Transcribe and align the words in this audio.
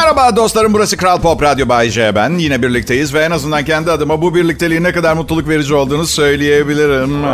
Merhaba 0.00 0.36
dostlarım 0.36 0.72
burası 0.74 0.96
Kral 0.96 1.20
Pop 1.20 1.42
Radyo 1.42 1.68
Bay 1.68 1.90
J 1.90 2.14
ben. 2.14 2.30
Yine 2.38 2.62
birlikteyiz 2.62 3.14
ve 3.14 3.20
en 3.20 3.30
azından 3.30 3.64
kendi 3.64 3.90
adıma 3.90 4.22
bu 4.22 4.34
birlikteliğin 4.34 4.84
ne 4.84 4.92
kadar 4.92 5.14
mutluluk 5.14 5.48
verici 5.48 5.74
olduğunu 5.74 6.06
söyleyebilirim. 6.06 7.24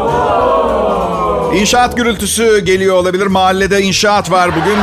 İnşaat 1.61 1.97
gürültüsü 1.97 2.59
geliyor 2.59 2.97
olabilir. 2.97 3.27
Mahallede 3.27 3.83
inşaat 3.83 4.31
var 4.31 4.51
bugün. 4.51 4.79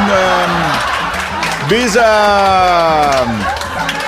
Biz 1.71 1.97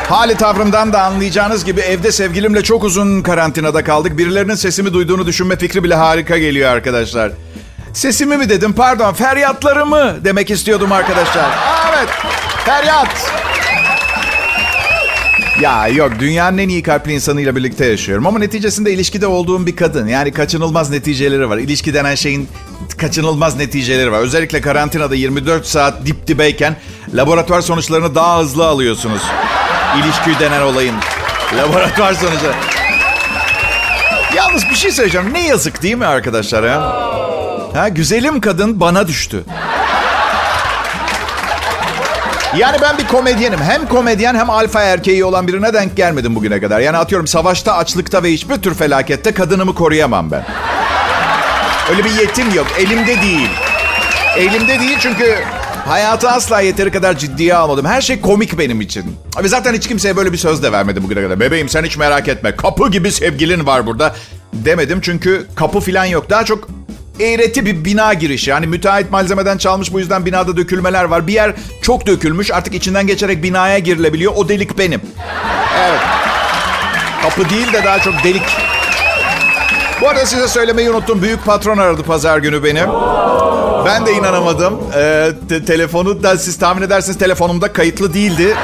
hali 0.09 0.35
tavrımdan 0.37 0.93
da 0.93 1.01
anlayacağınız 1.03 1.65
gibi 1.65 1.81
evde 1.81 2.11
sevgilimle 2.11 2.63
çok 2.63 2.83
uzun 2.83 3.21
karantinada 3.21 3.83
kaldık. 3.83 4.17
Birilerinin 4.17 4.55
sesimi 4.55 4.93
duyduğunu 4.93 5.25
düşünme 5.25 5.55
fikri 5.55 5.83
bile 5.83 5.95
harika 5.95 6.37
geliyor 6.37 6.71
arkadaşlar. 6.71 7.31
Sesimi 7.93 8.37
mi 8.37 8.49
dedim 8.49 8.73
pardon 8.73 9.13
feryatlarımı 9.13 10.25
demek 10.25 10.51
istiyordum 10.51 10.91
arkadaşlar. 10.91 11.45
Evet 11.89 12.09
feryat. 12.65 13.31
Ya 15.61 15.87
yok 15.87 16.11
dünyanın 16.19 16.57
en 16.57 16.69
iyi 16.69 16.83
kalpli 16.83 17.13
insanıyla 17.13 17.55
birlikte 17.55 17.85
yaşıyorum. 17.85 18.27
Ama 18.27 18.39
neticesinde 18.39 18.93
ilişkide 18.93 19.27
olduğum 19.27 19.65
bir 19.67 19.75
kadın. 19.75 20.07
Yani 20.07 20.31
kaçınılmaz 20.31 20.89
neticeleri 20.89 21.49
var. 21.49 21.57
İlişki 21.57 21.93
denen 21.93 22.15
şeyin 22.15 22.47
kaçınılmaz 22.97 23.55
neticeleri 23.55 24.11
var. 24.11 24.19
Özellikle 24.19 24.61
karantinada 24.61 25.15
24 25.15 25.65
saat 25.65 26.05
dip 26.05 26.27
dibeyken 26.27 26.75
laboratuvar 27.13 27.61
sonuçlarını 27.61 28.15
daha 28.15 28.39
hızlı 28.39 28.67
alıyorsunuz. 28.67 29.21
İlişki 29.97 30.39
denen 30.39 30.61
olayın. 30.61 30.95
Laboratuvar 31.57 32.13
sonucu. 32.13 32.51
Yalnız 34.35 34.69
bir 34.69 34.75
şey 34.75 34.91
söyleyeceğim. 34.91 35.33
Ne 35.33 35.47
yazık 35.47 35.83
değil 35.83 35.95
mi 35.95 36.05
arkadaşlar 36.05 36.63
ya? 36.63 36.81
Ha, 37.73 37.89
güzelim 37.89 38.41
kadın 38.41 38.79
bana 38.79 39.07
düştü. 39.07 39.43
Yani 42.57 42.77
ben 42.81 42.97
bir 42.97 43.07
komedyenim. 43.07 43.59
Hem 43.61 43.87
komedyen 43.87 44.35
hem 44.35 44.49
alfa 44.49 44.81
erkeği 44.81 45.25
olan 45.25 45.47
birine 45.47 45.73
denk 45.73 45.97
gelmedim 45.97 46.35
bugüne 46.35 46.61
kadar. 46.61 46.79
Yani 46.79 46.97
atıyorum 46.97 47.27
savaşta, 47.27 47.73
açlıkta 47.73 48.23
ve 48.23 48.31
hiçbir 48.31 48.55
tür 48.55 48.73
felakette 48.73 49.33
kadınımı 49.33 49.75
koruyamam 49.75 50.31
ben. 50.31 50.45
Öyle 51.91 52.03
bir 52.03 52.11
yetim 52.11 52.53
yok. 52.53 52.67
Elimde 52.79 53.21
değil. 53.21 53.49
Elimde 54.37 54.79
değil 54.79 54.97
çünkü 54.99 55.35
hayatı 55.87 56.29
asla 56.29 56.61
yeteri 56.61 56.91
kadar 56.91 57.17
ciddiye 57.17 57.55
almadım. 57.55 57.85
Her 57.85 58.01
şey 58.01 58.21
komik 58.21 58.59
benim 58.59 58.81
için. 58.81 59.15
Ve 59.43 59.47
zaten 59.47 59.73
hiç 59.73 59.87
kimseye 59.87 60.17
böyle 60.17 60.31
bir 60.31 60.37
söz 60.37 60.63
de 60.63 60.71
vermedim 60.71 61.03
bugüne 61.03 61.23
kadar. 61.23 61.39
Bebeğim 61.39 61.69
sen 61.69 61.83
hiç 61.83 61.97
merak 61.97 62.27
etme. 62.27 62.55
Kapı 62.55 62.91
gibi 62.91 63.11
sevgilin 63.11 63.65
var 63.65 63.85
burada. 63.85 64.15
Demedim 64.53 65.01
çünkü 65.01 65.47
kapı 65.55 65.79
falan 65.79 66.05
yok. 66.05 66.29
Daha 66.29 66.45
çok 66.45 66.67
eğreti 67.19 67.65
bir 67.65 67.85
bina 67.85 68.13
girişi. 68.13 68.49
Yani 68.49 68.67
müteahhit 68.67 69.11
malzemeden 69.11 69.57
çalmış 69.57 69.93
bu 69.93 69.99
yüzden 69.99 70.25
binada 70.25 70.57
dökülmeler 70.57 71.03
var. 71.03 71.27
Bir 71.27 71.33
yer 71.33 71.53
çok 71.81 72.07
dökülmüş 72.07 72.51
artık 72.51 72.73
içinden 72.73 73.07
geçerek 73.07 73.43
binaya 73.43 73.79
girilebiliyor. 73.79 74.33
O 74.35 74.49
delik 74.49 74.77
benim. 74.77 75.01
Evet. 75.79 75.99
Kapı 77.23 77.49
değil 77.49 77.73
de 77.73 77.83
daha 77.83 77.99
çok 77.99 78.23
delik. 78.23 78.43
Bu 80.01 80.09
arada 80.09 80.25
size 80.25 80.47
söylemeyi 80.47 80.89
unuttum. 80.91 81.21
Büyük 81.21 81.45
patron 81.45 81.77
aradı 81.77 82.03
pazar 82.03 82.37
günü 82.37 82.63
benim. 82.63 82.87
Ben 83.85 84.05
de 84.05 84.13
inanamadım. 84.13 84.79
Ee, 84.95 85.31
te- 85.49 85.65
telefonu 85.65 86.23
da 86.23 86.37
siz 86.37 86.59
tahmin 86.59 86.81
edersiniz 86.81 87.17
telefonumda 87.17 87.73
kayıtlı 87.73 88.13
değildi. 88.13 88.55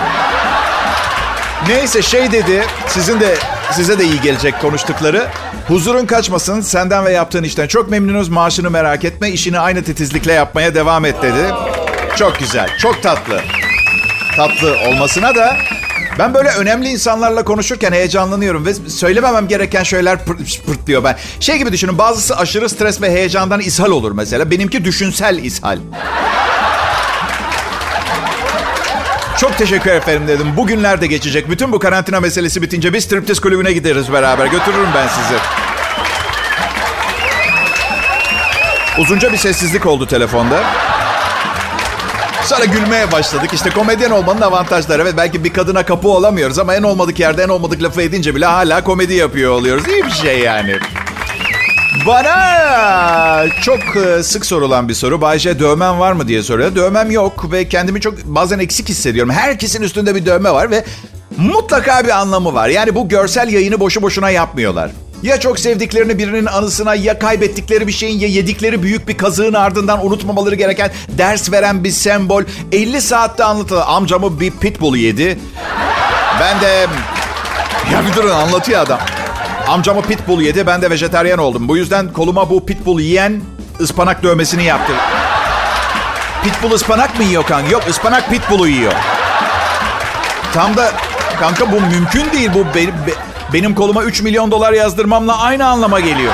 Neyse 1.68 2.02
şey 2.02 2.32
dedi. 2.32 2.64
Sizin 2.88 3.20
de 3.20 3.36
size 3.72 4.00
de 4.00 4.06
iyi 4.06 4.22
gelecek 4.22 4.62
konuştukları. 4.62 5.28
Huzurun 5.68 6.06
kaçmasın 6.06 6.62
senden 6.62 7.06
ve 7.06 7.12
yaptığın 7.12 7.44
işten. 7.44 7.68
Çok 7.68 7.90
memnunuz 7.90 8.30
maaşını 8.30 8.70
merak 8.70 9.06
etme. 9.06 9.32
işini 9.32 9.60
aynı 9.60 9.84
titizlikle 9.84 10.34
yapmaya 10.34 10.76
devam 10.76 11.06
et 11.06 11.16
dedi. 11.22 11.54
Çok 12.16 12.40
güzel, 12.40 12.70
çok 12.78 13.04
tatlı. 13.04 13.42
Tatlı 14.36 14.76
olmasına 14.88 15.36
da 15.36 15.58
ben 16.20 16.34
böyle 16.34 16.50
önemli 16.50 16.90
insanlarla 16.90 17.44
konuşurken 17.44 17.92
heyecanlanıyorum 17.92 18.66
ve 18.66 18.74
söylememem 18.74 19.48
gereken 19.48 19.84
şeyler 19.84 20.26
pırt, 20.26 20.66
pırt 20.66 20.88
diyor 20.88 21.04
ben. 21.04 21.18
Şey 21.40 21.58
gibi 21.58 21.72
düşünün 21.72 21.98
bazısı 21.98 22.38
aşırı 22.38 22.70
stres 22.70 23.02
ve 23.02 23.12
heyecandan 23.12 23.60
ishal 23.60 23.92
olur 23.92 24.12
mesela. 24.12 24.52
Benimki 24.52 24.86
düşünsel 24.86 25.38
ishal. 25.38 25.80
Çok 29.40 29.58
teşekkür 29.58 29.92
efendim 29.92 30.28
dedim. 30.28 30.48
Bugünler 30.58 31.02
de 31.02 31.08
geçecek. 31.08 31.50
Bütün 31.50 31.72
bu 31.72 31.80
karantina 31.80 32.20
meselesi 32.20 32.62
bitince 32.62 32.94
bir 32.94 33.00
striptiz 33.00 33.40
kulübüne 33.40 33.74
gideriz 33.74 34.14
beraber. 34.14 34.46
Götürürüm 34.46 34.88
ben 34.96 35.08
sizi. 35.08 35.36
Uzunca 39.02 39.32
bir 39.32 39.38
sessizlik 39.38 39.86
oldu 39.86 40.08
telefonda. 40.08 40.64
Sonra 42.44 42.66
gülmeye 42.66 43.12
başladık. 43.12 43.50
İşte 43.54 43.70
komedyen 43.70 44.12
olmanın 44.12 44.42
avantajları. 44.42 45.02
Evet 45.02 45.14
belki 45.18 45.44
bir 45.44 45.54
kadına 45.54 45.86
kapı 45.86 46.08
olamıyoruz 46.08 46.60
ama 46.60 46.76
en 46.76 46.84
olmadık 46.84 47.20
yerde 47.20 47.44
en 47.44 47.50
olmadık 47.50 47.84
lafı 47.84 48.02
edince 48.02 48.36
bile 48.36 48.46
hala 48.46 48.84
komedi 48.84 49.14
yapıyor 49.14 49.52
oluyoruz. 49.52 49.88
İyi 49.88 50.06
bir 50.06 50.12
şey 50.12 50.40
yani. 50.40 50.80
Bana 52.08 53.46
çok 53.62 53.80
e, 53.96 54.24
sık 54.24 54.46
sorulan 54.46 54.90
bir 54.90 54.94
soru. 54.94 55.22
Bayce 55.22 55.60
dövmen 55.60 56.00
var 56.00 56.12
mı 56.12 56.28
diye 56.28 56.44
soruyor. 56.44 56.76
Dövmem 56.76 57.12
yok 57.12 57.52
ve 57.52 57.70
kendimi 57.70 58.02
çok 58.02 58.26
bazen 58.26 58.60
eksik 58.60 58.90
hissediyorum. 58.90 59.32
Herkesin 59.34 59.82
üstünde 59.82 60.16
bir 60.16 60.26
dövme 60.26 60.52
var 60.52 60.72
ve 60.72 60.84
mutlaka 61.38 62.04
bir 62.04 62.20
anlamı 62.20 62.54
var. 62.54 62.70
Yani 62.70 62.96
bu 62.96 63.10
görsel 63.10 63.50
yayını 63.50 63.80
boşu 63.80 64.02
boşuna 64.02 64.30
yapmıyorlar. 64.30 64.92
Ya 65.24 65.40
çok 65.40 65.60
sevdiklerini 65.60 66.18
birinin 66.18 66.46
anısına 66.46 66.96
ya 66.96 67.20
kaybettikleri 67.20 67.88
bir 67.88 67.92
şeyin 67.92 68.20
ya 68.20 68.28
yedikleri 68.28 68.84
büyük 68.84 69.08
bir 69.08 69.18
kazığın 69.18 69.54
ardından 69.54 70.06
unutmamaları 70.06 70.56
gereken 70.56 70.92
ders 71.18 71.52
veren 71.52 71.84
bir 71.84 71.92
sembol. 71.92 72.44
50 72.72 73.02
saatte 73.02 73.44
anlatılır. 73.44 73.84
Amcamı 73.86 74.40
bir 74.40 74.52
pitbull 74.52 74.96
yedi. 74.96 75.40
Ben 76.42 76.62
de... 76.62 76.88
Ya 77.94 78.04
bir 78.08 78.16
durun 78.16 78.30
anlatıyor 78.30 78.82
adam. 78.82 79.00
Amcamı 79.70 80.02
pitbull 80.02 80.42
yedi 80.42 80.68
ben 80.68 80.82
de 80.82 80.90
vejeteryan 80.90 81.40
oldum. 81.40 81.68
Bu 81.68 81.78
yüzden 81.78 82.14
koluma 82.14 82.50
bu 82.50 82.66
pitbull 82.66 83.00
yiyen 83.00 83.42
ıspanak 83.82 84.24
dövmesini 84.24 84.64
yaptı. 84.64 84.94
Pitbull 86.44 86.72
ıspanak 86.72 87.20
mı 87.20 87.24
yiyor 87.24 87.46
kanka? 87.46 87.72
Yok 87.72 87.84
ıspanak 87.90 88.30
pitbull'u 88.30 88.68
yiyor. 88.68 88.94
Tam 90.54 90.78
da 90.78 90.92
kanka 91.40 91.72
bu 91.72 91.82
mümkün 91.82 92.32
değil. 92.32 92.50
Bu 92.54 92.66
benim, 92.76 92.94
be, 93.08 93.12
benim 93.54 93.76
koluma 93.76 94.04
3 94.04 94.22
milyon 94.22 94.52
dolar 94.52 94.74
yazdırmamla 94.74 95.40
aynı 95.40 95.68
anlama 95.68 96.00
geliyor. 96.00 96.34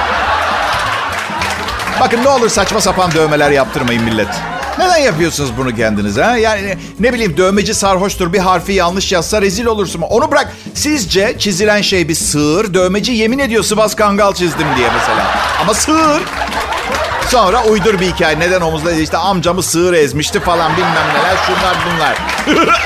Bakın 2.00 2.24
ne 2.24 2.30
olur 2.30 2.50
saçma 2.50 2.82
sapan 2.82 3.12
dövmeler 3.12 3.52
yaptırmayın 3.52 4.04
millet. 4.04 4.55
Neden 4.80 4.98
yapıyorsunuz 4.98 5.50
bunu 5.58 5.76
kendinize? 5.76 6.24
Ha? 6.24 6.38
Yani 6.38 6.78
ne 7.00 7.14
bileyim 7.14 7.38
dövmeci 7.38 7.74
sarhoştur 7.74 8.34
bir 8.34 8.40
harfi 8.40 8.74
yanlış 8.74 9.12
yazsa 9.12 9.42
rezil 9.42 9.66
olursun. 9.66 10.02
Onu 10.02 10.32
bırak. 10.32 10.54
Sizce 10.74 11.36
çizilen 11.40 11.82
şey 11.82 12.08
bir 12.10 12.16
sığır. 12.16 12.74
Dövmeci 12.74 13.12
yemin 13.12 13.40
ediyor 13.40 13.64
Sivas 13.64 13.96
Kangal 13.96 14.34
çizdim 14.34 14.68
diye 14.78 14.88
mesela. 15.00 15.28
Ama 15.62 15.74
sığır. 15.74 16.22
Sonra 17.30 17.64
uydur 17.64 18.00
bir 18.00 18.12
hikaye. 18.12 18.40
Neden 18.40 18.62
omuzda 18.62 18.92
işte 18.92 19.18
amcamı 19.18 19.64
sığır 19.64 19.94
ezmişti 19.94 20.40
falan 20.40 20.78
bilmem 20.78 21.08
neler 21.14 21.38
şunlar 21.48 21.78
bunlar. 21.86 22.18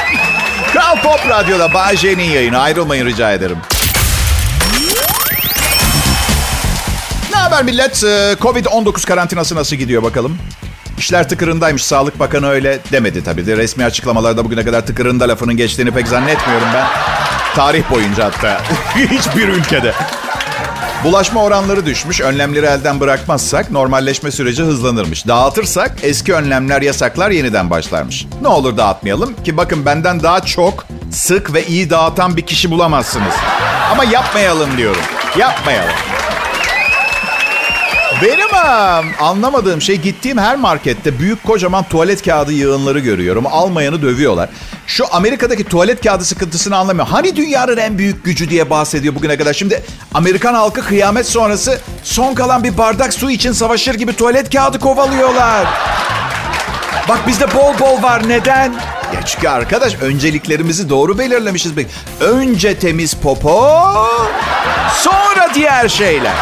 Kral 0.73 1.01
Pop 1.01 1.29
Radyo'da 1.29 1.73
Bay 1.73 1.97
J'nin 1.97 2.23
yayını. 2.31 2.59
Ayrılmayın 2.59 3.06
rica 3.06 3.31
ederim. 3.31 3.57
Ne 7.31 7.35
haber 7.35 7.63
millet? 7.63 8.03
Ee, 8.03 8.35
Covid-19 8.41 9.06
karantinası 9.07 9.56
nasıl 9.56 9.75
gidiyor 9.75 10.03
bakalım? 10.03 10.38
İşler 11.00 11.30
tıkırındaymış. 11.30 11.84
Sağlık 11.84 12.20
Bakanı 12.20 12.48
öyle 12.48 12.80
demedi 12.92 13.24
tabii 13.24 13.46
de. 13.46 13.58
Resmi 13.58 13.86
açıklamalarda 13.86 14.46
bugüne 14.46 14.66
kadar 14.66 14.86
tıkırında 14.86 15.28
lafının 15.28 15.58
geçtiğini 15.58 15.92
pek 15.92 16.08
zannetmiyorum 16.08 16.68
ben. 16.74 16.88
Tarih 17.56 17.92
boyunca 17.92 18.26
hatta. 18.26 18.62
Hiçbir 18.96 19.48
ülkede. 19.48 19.94
Bulaşma 21.04 21.44
oranları 21.44 21.86
düşmüş. 21.86 22.22
Önlemleri 22.22 22.66
elden 22.66 23.00
bırakmazsak 23.00 23.72
normalleşme 23.72 24.32
süreci 24.32 24.64
hızlanırmış. 24.64 25.28
Dağıtırsak 25.28 25.92
eski 26.04 26.34
önlemler, 26.34 26.82
yasaklar 26.82 27.30
yeniden 27.31 27.70
başlarmış. 27.70 28.26
Ne 28.42 28.48
olur 28.48 28.78
dağıtmayalım 28.78 29.44
ki 29.44 29.58
bakın 29.58 29.86
benden 29.86 30.24
daha 30.24 30.40
çok, 30.40 30.86
sık 31.12 31.54
ve 31.54 31.66
iyi 31.66 31.90
dağıtan 31.90 32.38
bir 32.38 32.45
kişi 32.45 32.72
bulamazsınız. 32.72 33.34
Ama 33.92 34.04
yapmayalım 34.04 34.78
diyorum. 34.78 35.02
Yapmayalım. 35.38 35.95
Benim 38.21 38.48
anlamadığım 39.19 39.81
şey 39.81 39.95
gittiğim 39.95 40.38
her 40.38 40.56
markette 40.56 41.19
büyük 41.19 41.44
kocaman 41.44 41.83
tuvalet 41.83 42.25
kağıdı 42.25 42.54
yığınları 42.54 43.00
görüyorum. 43.00 43.48
Almayanı 43.48 44.01
dövüyorlar. 44.01 44.50
Şu 44.88 45.06
Amerika'daki 45.12 45.63
tuvalet 45.63 46.04
kağıdı 46.04 46.25
sıkıntısını 46.25 46.77
anlamıyorum. 46.77 47.13
Hani 47.13 47.36
dünyanın 47.36 47.77
en 47.77 47.98
büyük 47.98 48.25
gücü 48.25 48.50
diye 48.50 48.69
bahsediyor 48.69 49.16
bugüne 49.16 49.38
kadar. 49.38 49.54
Şimdi 49.54 49.83
Amerikan 50.13 50.54
halkı 50.54 50.81
kıyamet 50.81 51.25
sonrası 51.25 51.80
son 52.04 52.33
kalan 52.33 52.63
bir 52.63 52.77
bardak 52.77 53.13
su 53.13 53.31
için 53.31 53.51
savaşır 53.51 53.95
gibi 53.95 54.16
tuvalet 54.16 54.54
kağıdı 54.54 54.80
kovalıyorlar. 54.80 55.68
Bak 57.10 57.27
bizde 57.27 57.54
bol 57.54 57.80
bol 57.80 58.04
var. 58.04 58.30
Neden? 58.30 58.74
Ya 59.16 59.25
çünkü 59.25 59.48
arkadaş 59.48 59.95
önceliklerimizi 60.01 60.89
doğru 60.89 61.18
belirlemişiz. 61.18 61.71
Önce 62.19 62.80
temiz 62.80 63.13
popo, 63.13 63.77
sonra 64.94 65.50
diğer 65.56 65.89
şeyler. 65.89 66.33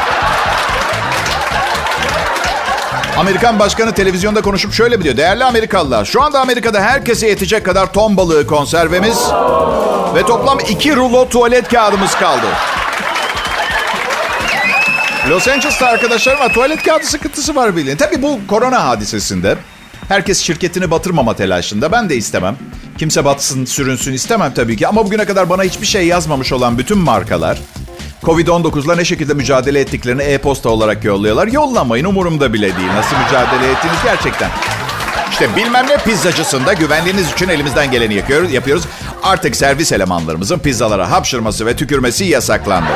Amerikan 3.17 3.59
başkanı 3.59 3.93
televizyonda 3.93 4.41
konuşup 4.41 4.73
şöyle 4.73 5.03
diyor. 5.03 5.17
Değerli 5.17 5.43
Amerikalılar, 5.43 6.05
şu 6.05 6.21
anda 6.21 6.39
Amerika'da 6.39 6.81
herkese 6.81 7.27
yetecek 7.27 7.65
kadar 7.65 7.93
ton 7.93 8.17
balığı 8.17 8.47
konservemiz 8.47 9.17
ve 10.15 10.25
toplam 10.25 10.59
iki 10.69 10.95
rulo 10.95 11.29
tuvalet 11.29 11.69
kağıdımız 11.69 12.15
kaldı. 12.15 12.45
Los 15.29 15.47
Angeles'ta 15.47 15.87
arkadaşlarım 15.87 16.39
var. 16.39 16.53
Tuvalet 16.53 16.83
kağıdı 16.83 17.05
sıkıntısı 17.05 17.55
var 17.55 17.75
bilin. 17.75 17.97
Tabii 17.97 18.21
bu 18.21 18.39
korona 18.47 18.85
hadisesinde 18.85 19.57
herkes 20.07 20.41
şirketini 20.41 20.91
batırmama 20.91 21.35
telaşında. 21.35 21.91
Ben 21.91 22.09
de 22.09 22.15
istemem. 22.15 22.55
Kimse 22.97 23.25
batsın, 23.25 23.65
sürünsün 23.65 24.13
istemem 24.13 24.53
tabii 24.53 24.77
ki. 24.77 24.87
Ama 24.87 25.05
bugüne 25.05 25.25
kadar 25.25 25.49
bana 25.49 25.63
hiçbir 25.63 25.87
şey 25.87 26.07
yazmamış 26.07 26.53
olan 26.53 26.77
bütün 26.77 26.97
markalar 26.97 27.57
Covid-19'la 28.23 28.95
ne 28.95 29.05
şekilde 29.05 29.33
mücadele 29.33 29.79
ettiklerini 29.79 30.23
e-posta 30.23 30.69
olarak 30.69 31.03
yolluyorlar. 31.03 31.47
Yollamayın 31.47 32.05
umurumda 32.05 32.53
bile 32.53 32.77
değil. 32.77 32.89
Nasıl 32.95 33.15
mücadele 33.17 33.71
ettiğiniz 33.71 34.03
gerçekten. 34.03 34.49
İşte 35.31 35.55
bilmem 35.55 35.87
ne 35.87 35.97
pizzacısında 35.97 36.73
güvenliğiniz 36.73 37.31
için 37.31 37.49
elimizden 37.49 37.91
geleni 37.91 38.13
yapıyoruz. 38.51 38.83
Artık 39.23 39.55
servis 39.55 39.91
elemanlarımızın 39.91 40.59
pizzalara 40.59 41.11
hapşırması 41.11 41.65
ve 41.65 41.75
tükürmesi 41.75 42.25
yasaklandı. 42.25 42.91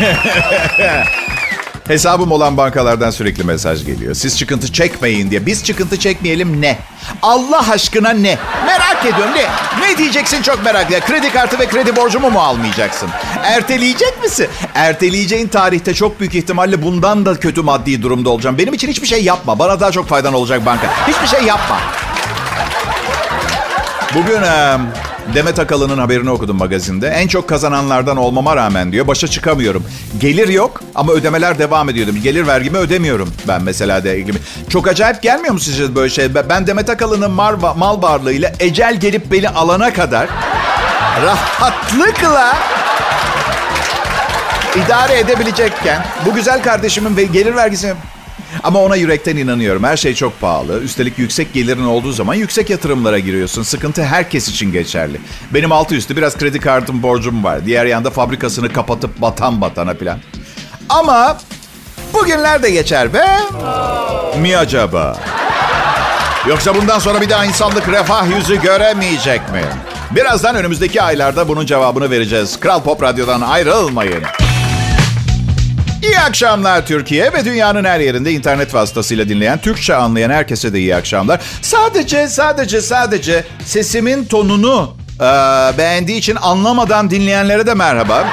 Hesabım 1.90 2.32
olan 2.32 2.56
bankalardan 2.56 3.10
sürekli 3.10 3.44
mesaj 3.44 3.86
geliyor. 3.86 4.14
Siz 4.14 4.38
çıkıntı 4.38 4.72
çekmeyin 4.72 5.30
diye. 5.30 5.46
Biz 5.46 5.64
çıkıntı 5.64 5.98
çekmeyelim 5.98 6.60
ne? 6.60 6.78
Allah 7.22 7.70
aşkına 7.70 8.10
ne? 8.10 8.38
Merak 8.66 9.06
ediyorum 9.06 9.34
ne? 9.34 9.46
Ne 9.88 9.98
diyeceksin 9.98 10.42
çok 10.42 10.64
merak 10.64 10.86
ediyorum. 10.86 11.06
Kredi 11.08 11.32
kartı 11.32 11.58
ve 11.58 11.66
kredi 11.66 11.96
borcumu 11.96 12.30
mu 12.30 12.38
almayacaksın? 12.40 13.08
Erteleyecek 13.44 14.22
misin? 14.22 14.48
Erteleyeceğin 14.74 15.48
tarihte 15.48 15.94
çok 15.94 16.20
büyük 16.20 16.34
ihtimalle 16.34 16.82
bundan 16.82 17.26
da 17.26 17.40
kötü 17.40 17.62
maddi 17.62 18.02
durumda 18.02 18.30
olacağım. 18.30 18.58
Benim 18.58 18.74
için 18.74 18.88
hiçbir 18.88 19.06
şey 19.06 19.24
yapma. 19.24 19.58
Bana 19.58 19.80
daha 19.80 19.92
çok 19.92 20.08
faydan 20.08 20.34
olacak 20.34 20.66
banka. 20.66 20.86
Hiçbir 21.08 21.36
şey 21.36 21.46
yapma. 21.46 21.78
Bugün 24.14 24.42
Demet 25.34 25.58
Akalın'ın 25.58 25.98
haberini 25.98 26.30
okudum 26.30 26.56
magazinde. 26.56 27.08
En 27.08 27.28
çok 27.28 27.48
kazananlardan 27.48 28.16
olmama 28.16 28.56
rağmen 28.56 28.92
diyor 28.92 29.06
başa 29.06 29.28
çıkamıyorum. 29.28 29.84
Gelir 30.20 30.48
yok 30.48 30.82
ama 30.94 31.12
ödemeler 31.12 31.58
devam 31.58 31.88
ediyor. 31.88 32.08
Gelir 32.08 32.46
vergimi 32.46 32.78
ödemiyorum 32.78 33.32
ben 33.48 33.62
mesela 33.62 34.04
de 34.04 34.20
gibi. 34.20 34.38
Çok 34.68 34.88
acayip 34.88 35.22
gelmiyor 35.22 35.54
mu 35.54 35.60
sizce 35.60 35.94
böyle 35.94 36.10
şey? 36.10 36.34
Ben 36.34 36.66
Demet 36.66 36.90
Akalın'ın 36.90 37.30
mal, 37.30 38.02
varlığıyla 38.02 38.52
ecel 38.60 39.00
gelip 39.00 39.32
beni 39.32 39.48
alana 39.48 39.92
kadar 39.92 40.28
rahatlıkla 41.22 42.56
idare 44.86 45.18
edebilecekken 45.18 46.04
bu 46.26 46.34
güzel 46.34 46.62
kardeşimin 46.62 47.32
gelir 47.32 47.54
vergisini 47.56 47.94
ama 48.62 48.78
ona 48.82 48.96
yürekten 48.96 49.36
inanıyorum. 49.36 49.84
Her 49.84 49.96
şey 49.96 50.14
çok 50.14 50.40
pahalı. 50.40 50.80
Üstelik 50.80 51.18
yüksek 51.18 51.52
gelirin 51.52 51.84
olduğu 51.84 52.12
zaman 52.12 52.34
yüksek 52.34 52.70
yatırımlara 52.70 53.18
giriyorsun. 53.18 53.62
Sıkıntı 53.62 54.04
herkes 54.04 54.48
için 54.48 54.72
geçerli. 54.72 55.20
Benim 55.54 55.72
altı 55.72 55.94
üstü 55.94 56.16
biraz 56.16 56.38
kredi 56.38 56.60
kartım 56.60 57.02
borcum 57.02 57.44
var. 57.44 57.66
Diğer 57.66 57.86
yanda 57.86 58.10
fabrikasını 58.10 58.72
kapatıp 58.72 59.20
batan 59.20 59.60
batana 59.60 59.94
plan. 59.94 60.18
Ama 60.88 61.38
bugünler 62.14 62.62
de 62.62 62.70
geçer 62.70 63.14
be. 63.14 63.26
Mi 64.40 64.56
acaba? 64.56 65.18
Yoksa 66.48 66.74
bundan 66.74 66.98
sonra 66.98 67.20
bir 67.20 67.30
daha 67.30 67.44
insanlık 67.44 67.88
refah 67.88 68.36
yüzü 68.36 68.62
göremeyecek 68.62 69.40
mi? 69.52 69.62
Birazdan 70.10 70.56
önümüzdeki 70.56 71.02
aylarda 71.02 71.48
bunun 71.48 71.66
cevabını 71.66 72.10
vereceğiz. 72.10 72.60
Kral 72.60 72.82
Pop 72.82 73.02
Radyo'dan 73.02 73.40
ayrılmayın. 73.40 74.22
İyi 76.02 76.18
akşamlar 76.18 76.86
Türkiye 76.86 77.32
ve 77.32 77.44
dünyanın 77.44 77.84
her 77.84 78.00
yerinde 78.00 78.32
internet 78.32 78.74
vasıtasıyla 78.74 79.28
dinleyen, 79.28 79.58
Türkçe 79.58 79.94
anlayan 79.94 80.30
herkese 80.30 80.72
de 80.72 80.78
iyi 80.78 80.96
akşamlar. 80.96 81.40
Sadece, 81.62 82.28
sadece, 82.28 82.80
sadece 82.80 83.44
sesimin 83.64 84.24
tonunu 84.24 84.96
e, 85.16 85.24
beğendiği 85.78 86.18
için 86.18 86.36
anlamadan 86.36 87.10
dinleyenlere 87.10 87.66
de 87.66 87.74
merhaba. 87.74 88.26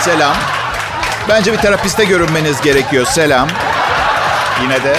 Selam. 0.00 0.36
Bence 1.28 1.52
bir 1.52 1.58
terapiste 1.58 2.04
görünmeniz 2.04 2.60
gerekiyor. 2.60 3.06
Selam. 3.06 3.48
Yine 4.62 4.84
de. 4.84 4.96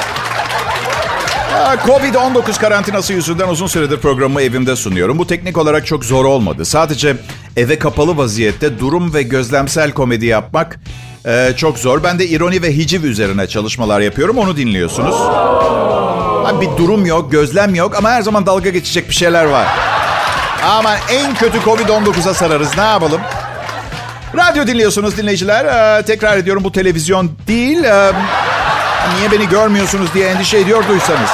Covid-19 1.85 2.59
karantinası 2.59 3.13
yüzünden 3.13 3.47
uzun 3.47 3.67
süredir 3.67 3.97
programımı 3.97 4.41
evimde 4.41 4.75
sunuyorum. 4.75 5.17
Bu 5.17 5.27
teknik 5.27 5.57
olarak 5.57 5.85
çok 5.85 6.05
zor 6.05 6.25
olmadı. 6.25 6.65
Sadece 6.65 7.15
eve 7.57 7.79
kapalı 7.79 8.17
vaziyette 8.17 8.79
durum 8.79 9.13
ve 9.13 9.23
gözlemsel 9.23 9.91
komedi 9.91 10.25
yapmak 10.25 10.79
ee, 11.27 11.53
çok 11.57 11.79
zor. 11.79 12.03
Ben 12.03 12.19
de 12.19 12.27
ironi 12.27 12.61
ve 12.61 12.75
hiciv 12.75 13.03
üzerine 13.03 13.47
çalışmalar 13.47 13.99
yapıyorum. 13.99 14.37
Onu 14.37 14.57
dinliyorsunuz. 14.57 15.15
Abi 16.45 16.65
bir 16.65 16.77
durum 16.77 17.05
yok, 17.05 17.31
gözlem 17.31 17.75
yok 17.75 17.95
ama 17.97 18.09
her 18.09 18.21
zaman 18.21 18.45
dalga 18.45 18.69
geçecek 18.69 19.09
bir 19.09 19.15
şeyler 19.15 19.45
var. 19.45 19.67
Aman 20.63 20.97
en 21.11 21.35
kötü 21.35 21.57
Covid-19'a 21.57 22.33
sararız. 22.33 22.77
Ne 22.77 22.83
yapalım? 22.83 23.21
Radyo 24.37 24.67
dinliyorsunuz 24.67 25.17
dinleyiciler. 25.17 25.65
Ee, 25.65 26.03
tekrar 26.05 26.37
ediyorum 26.37 26.63
bu 26.63 26.71
televizyon 26.71 27.31
değil. 27.47 27.83
Ee, 27.83 28.11
niye 29.17 29.31
beni 29.31 29.49
görmüyorsunuz 29.49 30.13
diye 30.13 30.27
endişe 30.27 30.57
ediyorduysanız. 30.57 31.29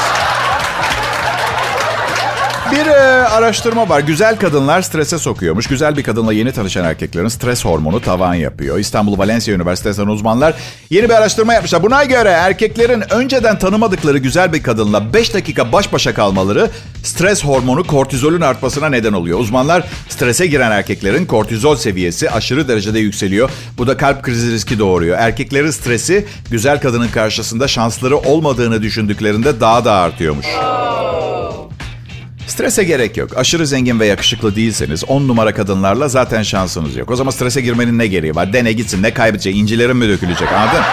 Bir 2.73 2.87
e, 2.87 3.27
araştırma 3.27 3.89
var. 3.89 3.99
Güzel 3.99 4.39
kadınlar 4.39 4.81
strese 4.81 5.17
sokuyormuş. 5.17 5.67
Güzel 5.67 5.97
bir 5.97 6.03
kadınla 6.03 6.33
yeni 6.33 6.51
tanışan 6.51 6.85
erkeklerin 6.85 7.27
stres 7.27 7.65
hormonu 7.65 8.01
tavan 8.01 8.33
yapıyor. 8.33 8.79
İstanbul 8.79 9.17
Valencia 9.17 9.55
Üniversitesi'nden 9.55 10.07
uzmanlar 10.07 10.53
yeni 10.89 11.09
bir 11.09 11.13
araştırma 11.13 11.53
yapmışlar. 11.53 11.83
Buna 11.83 12.03
göre 12.03 12.29
erkeklerin 12.29 13.13
önceden 13.13 13.59
tanımadıkları 13.59 14.17
güzel 14.17 14.53
bir 14.53 14.63
kadınla 14.63 15.13
5 15.13 15.33
dakika 15.33 15.71
baş 15.71 15.93
başa 15.93 16.13
kalmaları 16.13 16.69
stres 17.03 17.43
hormonu 17.43 17.83
kortizolün 17.83 18.41
artmasına 18.41 18.89
neden 18.89 19.13
oluyor. 19.13 19.39
Uzmanlar 19.39 19.83
strese 20.09 20.47
giren 20.47 20.71
erkeklerin 20.71 21.25
kortizol 21.25 21.75
seviyesi 21.75 22.31
aşırı 22.31 22.67
derecede 22.67 22.99
yükseliyor. 22.99 23.49
Bu 23.77 23.87
da 23.87 23.97
kalp 23.97 24.23
krizi 24.23 24.51
riski 24.51 24.79
doğuruyor. 24.79 25.17
Erkeklerin 25.19 25.71
stresi 25.71 26.25
güzel 26.51 26.81
kadının 26.81 27.07
karşısında 27.07 27.67
şansları 27.67 28.17
olmadığını 28.17 28.81
düşündüklerinde 28.81 29.59
daha 29.59 29.85
da 29.85 29.93
artıyormuş. 29.93 30.47
Strese 32.47 32.83
gerek 32.83 33.17
yok. 33.17 33.37
Aşırı 33.37 33.67
zengin 33.67 33.99
ve 33.99 34.05
yakışıklı 34.05 34.55
değilseniz 34.55 35.03
10 35.03 35.27
numara 35.27 35.53
kadınlarla 35.53 36.07
zaten 36.07 36.43
şansınız 36.43 36.95
yok. 36.95 37.11
O 37.11 37.15
zaman 37.15 37.31
strese 37.31 37.61
girmenin 37.61 37.97
ne 37.97 38.07
gereği 38.07 38.35
var? 38.35 38.53
Dene 38.53 38.71
gitsin 38.73 39.03
ne 39.03 39.13
kaybedecek? 39.13 39.55
İncilerin 39.55 39.97
mi 39.97 40.07
dökülecek 40.07 40.51
anladın? 40.51 40.83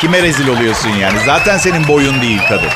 Kime 0.00 0.22
rezil 0.22 0.48
oluyorsun 0.48 0.88
yani? 0.88 1.18
Zaten 1.26 1.58
senin 1.58 1.88
boyun 1.88 2.22
değil 2.22 2.40
kadın. 2.48 2.68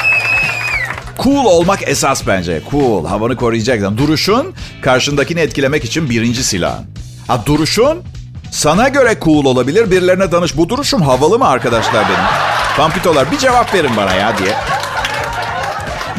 Cool 1.23 1.45
olmak 1.45 1.89
esas 1.89 2.27
bence. 2.27 2.63
Cool. 2.71 3.07
Havanı 3.07 3.37
koruyacaksan. 3.37 3.99
Duruşun 3.99 4.55
karşındakini 4.83 5.41
etkilemek 5.41 5.85
için 5.85 6.11
birinci 6.11 6.45
silahın. 6.45 6.87
Ha 7.27 7.43
duruşun 7.47 8.03
sana 8.51 8.89
göre 8.89 9.17
cool 9.25 9.45
olabilir. 9.45 9.91
Birilerine 9.91 10.33
danış. 10.33 10.57
Bu 10.57 10.69
duruşum 10.69 11.03
havalı 11.03 11.39
mı 11.39 11.49
arkadaşlar 11.49 12.05
benim? 12.09 12.25
Pampitolar 12.77 13.33
bir 13.33 13.39
cevap 13.39 13.75
verin 13.75 13.97
bana 13.97 14.15
ya 14.15 14.39
diye. 14.39 14.55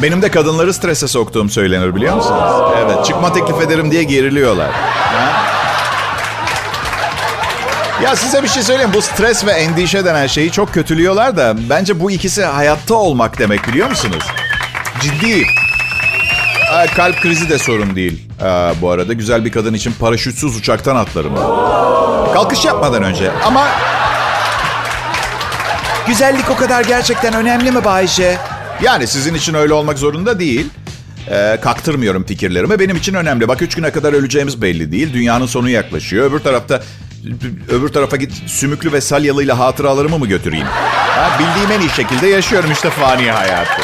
Benim 0.02 0.22
de 0.22 0.30
kadınları 0.30 0.74
strese 0.74 1.08
soktuğum 1.08 1.48
söylenir 1.48 1.94
biliyor 1.94 2.16
musunuz? 2.16 2.72
Evet 2.84 3.04
çıkma 3.04 3.32
teklif 3.32 3.60
ederim 3.60 3.90
diye 3.90 4.02
geriliyorlar. 4.02 4.70
Ha? 4.72 5.50
Ya 8.02 8.16
size 8.16 8.42
bir 8.42 8.48
şey 8.48 8.62
söyleyeyim. 8.62 8.90
Bu 8.94 9.02
stres 9.02 9.46
ve 9.46 9.52
endişe 9.52 10.04
denen 10.04 10.26
şeyi 10.26 10.50
çok 10.52 10.74
kötülüyorlar 10.74 11.36
da 11.36 11.54
bence 11.70 12.00
bu 12.00 12.10
ikisi 12.10 12.44
hayatta 12.44 12.94
olmak 12.94 13.38
demek 13.38 13.68
biliyor 13.68 13.88
musunuz? 13.88 14.24
Ciddi. 15.00 15.46
Kalp 16.96 17.20
krizi 17.22 17.50
de 17.50 17.58
sorun 17.58 17.96
değil. 17.96 18.28
bu 18.80 18.90
arada 18.90 19.12
güzel 19.12 19.44
bir 19.44 19.52
kadın 19.52 19.74
için 19.74 19.92
paraşütsüz 20.00 20.56
uçaktan 20.56 20.96
atlarım. 20.96 21.34
Kalkış 22.34 22.64
yapmadan 22.64 23.02
önce. 23.02 23.30
Ama 23.46 23.68
güzellik 26.06 26.50
o 26.50 26.56
kadar 26.56 26.84
gerçekten 26.84 27.34
önemli 27.34 27.70
mi 27.70 27.84
Bayce? 27.84 28.38
Yani 28.82 29.06
sizin 29.06 29.34
için 29.34 29.54
öyle 29.54 29.72
olmak 29.72 29.98
zorunda 29.98 30.40
değil. 30.40 30.66
Ee, 31.30 31.58
kaktırmıyorum 31.62 32.24
fikirlerimi. 32.24 32.78
Benim 32.78 32.96
için 32.96 33.14
önemli. 33.14 33.48
Bak 33.48 33.62
üç 33.62 33.74
güne 33.74 33.90
kadar 33.90 34.12
öleceğimiz 34.12 34.62
belli 34.62 34.92
değil. 34.92 35.12
Dünyanın 35.12 35.46
sonu 35.46 35.68
yaklaşıyor. 35.68 36.30
Öbür 36.30 36.38
tarafta 36.38 36.82
öbür 37.68 37.88
tarafa 37.88 38.16
git 38.16 38.32
sümüklü 38.46 38.92
ve 38.92 39.00
salyalıyla 39.00 39.58
hatıralarımı 39.58 40.18
mı 40.18 40.26
götüreyim? 40.26 40.66
Ha, 40.66 41.38
bildiğim 41.38 41.80
en 41.80 41.86
iyi 41.86 41.90
şekilde 41.90 42.26
yaşıyorum 42.26 42.72
işte 42.72 42.90
fani 42.90 43.30
hayatı. 43.30 43.82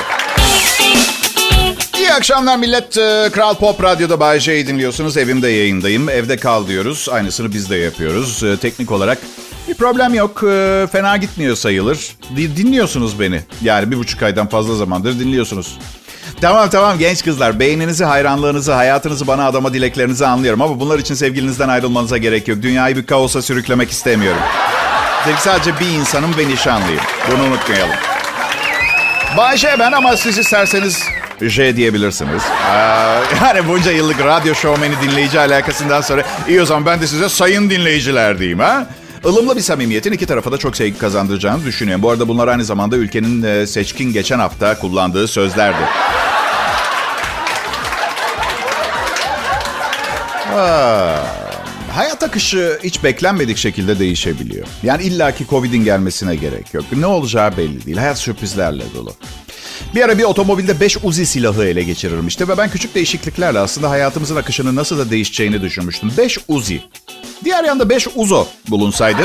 İyi 1.99 2.13
akşamlar 2.13 2.57
millet. 2.57 2.99
Ee, 2.99 3.31
Kral 3.33 3.55
Pop 3.55 3.83
Radyo'da 3.83 4.21
Bay 4.21 4.41
J'yi 4.41 4.67
dinliyorsunuz. 4.67 5.17
Evimde 5.17 5.49
yayındayım. 5.49 6.09
Evde 6.09 6.37
kal 6.37 6.67
diyoruz. 6.69 7.09
Aynısını 7.13 7.53
biz 7.53 7.71
de 7.71 7.77
yapıyoruz. 7.77 8.43
Ee, 8.45 8.57
teknik 8.57 8.91
olarak 8.93 9.19
bir 9.69 9.75
problem 9.75 10.15
yok. 10.15 10.43
Ee, 10.45 10.87
fena 10.93 11.17
gitmiyor 11.17 11.57
sayılır. 11.57 12.17
Dinliyorsunuz 12.37 13.21
beni. 13.21 13.41
Yani 13.63 13.91
bir 13.91 13.97
buçuk 13.99 14.23
aydan 14.23 14.47
fazla 14.47 14.75
zamandır 14.75 15.19
dinliyorsunuz. 15.19 15.79
Tamam 16.41 16.71
tamam 16.71 16.99
genç 16.99 17.25
kızlar. 17.25 17.61
Beğeninizi, 17.61 18.05
hayranlığınızı, 18.05 18.73
hayatınızı 18.73 19.27
bana 19.27 19.47
adama 19.47 19.75
dileklerinizi 19.75 20.27
anlıyorum. 20.27 20.63
Ama 20.63 20.81
bunlar 20.81 20.99
için 20.99 21.15
sevgilinizden 21.15 21.69
ayrılmanıza 21.69 22.19
gerek 22.19 22.49
yok. 22.49 22.63
Dünyayı 22.63 22.97
bir 22.97 23.07
kaosa 23.07 23.43
sürüklemek 23.43 23.91
istemiyorum. 23.91 24.43
Üstelik 25.19 25.39
sadece 25.39 25.81
bir 25.81 25.87
insanım 25.87 26.39
ve 26.39 26.49
nişanlıyım. 26.49 27.01
Bunu 27.31 27.43
unutmayalım. 27.43 27.95
Bayşe 29.37 29.77
ben 29.79 29.93
ama 29.93 30.17
siz 30.17 30.39
isterseniz 30.39 31.03
J 31.41 31.77
diyebilirsiniz. 31.77 32.43
Ee, 32.73 33.45
yani 33.45 33.69
bunca 33.69 33.93
yıllık 33.93 34.25
radyo 34.25 34.55
şovmeni 34.55 34.95
dinleyici 35.03 35.41
alakasından 35.41 36.01
sonra 36.01 36.23
iyi 36.49 36.63
o 36.63 36.65
zaman 36.65 36.87
ben 36.87 37.01
de 37.01 37.07
size 37.07 37.29
sayın 37.29 37.71
dinleyiciler 37.71 38.39
diyeyim 38.39 38.59
ha. 38.59 38.87
Ilımlı 39.27 39.57
bir 39.57 39.61
samimiyetin 39.61 40.13
iki 40.13 40.27
tarafa 40.27 40.53
da 40.53 40.59
çok 40.59 40.77
sevgi 40.77 40.99
kazandıracağını 40.99 41.65
düşünüyorum. 41.65 42.03
Bu 42.03 42.11
arada 42.11 42.29
bunlar 42.29 42.49
aynı 42.49 42.65
zamanda 42.65 42.97
ülkenin 42.97 43.43
e, 43.43 43.67
seçkin 43.67 44.13
geçen 44.13 44.39
hafta 44.39 44.79
kullandığı 44.79 45.29
sözlerdi. 45.29 45.83
Hayat 51.93 52.23
akışı 52.23 52.79
hiç 52.85 53.05
beklenmedik 53.05 53.57
şekilde 53.57 53.99
değişebiliyor. 53.99 54.67
Yani 54.83 55.03
illaki 55.03 55.47
Covid'in 55.47 55.85
gelmesine 55.85 56.37
gerek 56.37 56.75
yok. 56.75 56.85
Ne 56.93 57.07
olacağı 57.07 57.57
belli 57.57 57.87
değil. 57.87 57.97
Hayat 57.97 58.19
sürprizlerle 58.19 58.83
dolu. 58.95 59.13
Bir 59.95 60.03
ara 60.03 60.19
bir 60.19 60.25
otomobilde 60.25 60.81
5 60.81 61.05
Uzi 61.05 61.27
silahı 61.27 61.65
ele 61.65 61.83
geçirirmişti 61.83 62.49
ve 62.49 62.59
ben 62.59 62.71
küçük 62.71 62.95
değişikliklerle 62.95 63.59
aslında 63.59 63.91
hayatımızın 63.91 64.37
akışının 64.37 64.77
nasıl 64.77 64.99
da 64.99 65.11
değişeceğini 65.11 65.63
düşünmüştüm. 65.63 66.13
5 66.19 66.39
Uzi. 66.49 66.83
Diğer 67.45 67.65
yanda 67.65 67.89
5 67.89 68.09
Uzo 68.15 68.47
bulunsaydı 68.69 69.23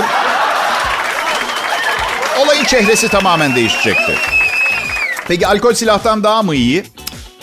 olayın 2.45 2.63
çehresi 2.63 3.09
tamamen 3.09 3.55
değişecekti. 3.55 4.15
Peki 5.27 5.47
alkol 5.47 5.73
silahtan 5.73 6.23
daha 6.23 6.43
mı 6.43 6.55
iyi? 6.55 6.85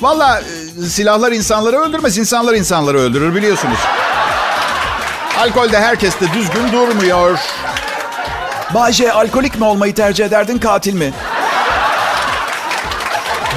Valla 0.01 0.41
e, 0.41 0.83
silahlar 0.83 1.33
insanları 1.33 1.77
öldürmez, 1.77 2.19
insanlar 2.19 2.55
insanları 2.55 2.99
öldürür 2.99 3.35
biliyorsunuz. 3.35 3.79
Alkolde 5.39 5.81
herkes 5.81 6.21
de 6.21 6.33
düzgün 6.35 6.73
durmuyor. 6.73 7.39
Bayce 8.75 9.13
alkolik 9.13 9.59
mi 9.59 9.65
olmayı 9.65 9.95
tercih 9.95 10.25
ederdin 10.25 10.59
katil 10.59 10.95
mi? 10.95 11.13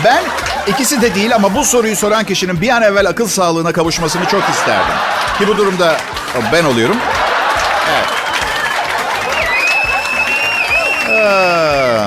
Ben 0.04 0.24
ikisi 0.68 1.02
de 1.02 1.16
değil 1.16 1.36
ama 1.36 1.56
bu 1.56 1.66
soruyu 1.66 1.96
soran 1.96 2.24
kişinin 2.24 2.62
bir 2.62 2.70
an 2.70 2.82
evvel 2.82 3.08
akıl 3.10 3.28
sağlığına 3.28 3.72
kavuşmasını 3.72 4.26
çok 4.26 4.50
isterdim. 4.50 4.96
Ki 5.38 5.48
bu 5.48 5.58
durumda 5.58 5.98
ben 6.52 6.64
oluyorum. 6.64 6.98
Evet. 7.90 8.08
Ee, 11.10 12.02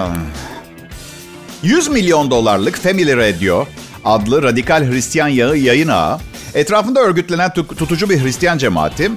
100 1.62 1.88
milyon 1.88 2.30
dolarlık 2.30 2.76
Family 2.76 3.16
Radio 3.16 3.66
adlı 4.04 4.42
radikal 4.42 4.90
Hristiyan 4.90 5.28
yağı 5.28 5.56
yayın 5.56 5.88
ağı, 5.88 6.18
etrafında 6.54 7.00
örgütlenen 7.00 7.52
tutucu 7.52 8.10
bir 8.10 8.24
Hristiyan 8.24 8.58
cemaati, 8.58 9.10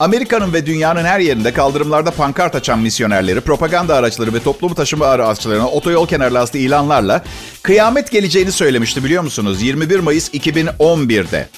Amerika'nın 0.00 0.52
ve 0.52 0.66
dünyanın 0.66 1.04
her 1.04 1.20
yerinde 1.20 1.52
kaldırımlarda 1.52 2.10
pankart 2.10 2.54
açan 2.54 2.78
misyonerleri, 2.78 3.40
propaganda 3.40 3.94
araçları 3.94 4.34
ve 4.34 4.42
toplumu 4.42 4.74
taşıma 4.74 5.06
araçlarına 5.06 5.68
otoyol 5.68 6.06
kenarlı 6.08 6.58
ilanlarla 6.58 7.24
kıyamet 7.62 8.10
geleceğini 8.10 8.52
söylemişti 8.52 9.04
biliyor 9.04 9.22
musunuz? 9.22 9.62
21 9.62 9.98
Mayıs 9.98 10.34
2011'de. 10.34 11.48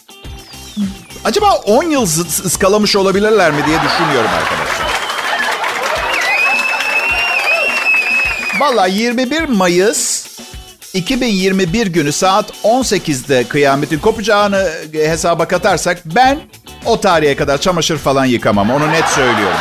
Acaba 1.25 1.55
10 1.55 1.83
yıl 1.85 2.03
ıskalamış 2.45 2.97
olabilirler 2.97 3.51
mi 3.51 3.67
diye 3.67 3.79
düşünüyorum 3.83 4.31
arkadaşlar. 4.37 4.91
Valla 8.59 8.87
21 8.87 9.49
Mayıs 9.49 10.27
2021 10.95 11.87
günü 11.87 12.13
saat 12.13 12.51
18'de 12.65 13.45
kıyametin 13.49 13.99
kopacağını 13.99 14.71
hesaba 14.93 15.49
katarsak 15.49 15.99
ben 16.05 16.41
o 16.87 17.01
tarihe 17.01 17.37
kadar 17.37 17.59
çamaşır 17.59 17.99
falan 17.99 18.25
yıkamam. 18.25 18.71
Onu 18.71 18.93
net 18.93 19.05
söylüyorum. 19.09 19.59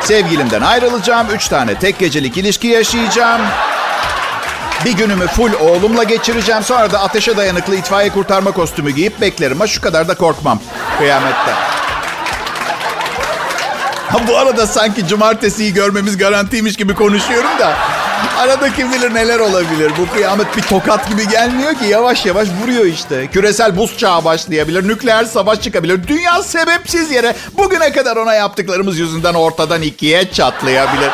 Sevgilimden 0.00 0.62
ayrılacağım. 0.62 1.26
Üç 1.34 1.48
tane 1.48 1.74
tek 1.78 1.98
gecelik 1.98 2.36
ilişki 2.36 2.66
yaşayacağım. 2.66 3.42
Bir 4.84 4.92
günümü 4.92 5.26
full 5.26 5.52
oğlumla 5.60 6.02
geçireceğim. 6.02 6.62
Sonra 6.62 6.92
da 6.92 7.00
ateşe 7.00 7.36
dayanıklı 7.36 7.76
itfaiye 7.76 8.10
kurtarma 8.12 8.50
kostümü 8.50 8.90
giyip 8.90 9.20
beklerim. 9.20 9.60
Ha 9.60 9.66
şu 9.66 9.80
kadar 9.80 10.08
da 10.08 10.14
korkmam 10.14 10.60
kıyamette. 10.98 11.52
Ha 14.08 14.18
bu 14.28 14.38
arada 14.38 14.66
sanki 14.66 15.06
cumartesiyi 15.06 15.74
görmemiz 15.74 16.18
garantiymiş 16.18 16.76
gibi 16.76 16.94
konuşuyorum 16.94 17.58
da. 17.58 17.74
Arada 18.38 18.72
kim 18.72 18.92
bilir 18.92 19.14
neler 19.14 19.38
olabilir. 19.38 19.92
Bu 19.98 20.14
kıyamet 20.14 20.56
bir 20.56 20.62
tokat 20.62 21.08
gibi 21.08 21.28
gelmiyor 21.28 21.74
ki. 21.74 21.84
Yavaş 21.84 22.26
yavaş 22.26 22.48
vuruyor 22.62 22.84
işte. 22.84 23.26
Küresel 23.26 23.76
buz 23.76 23.98
çağı 23.98 24.24
başlayabilir. 24.24 24.88
Nükleer 24.88 25.24
savaş 25.24 25.60
çıkabilir. 25.60 26.08
Dünya 26.08 26.42
sebepsiz 26.42 27.10
yere 27.10 27.36
bugüne 27.58 27.92
kadar 27.92 28.16
ona 28.16 28.34
yaptıklarımız 28.34 28.98
yüzünden 28.98 29.34
ortadan 29.34 29.82
ikiye 29.82 30.30
çatlayabilir. 30.30 31.10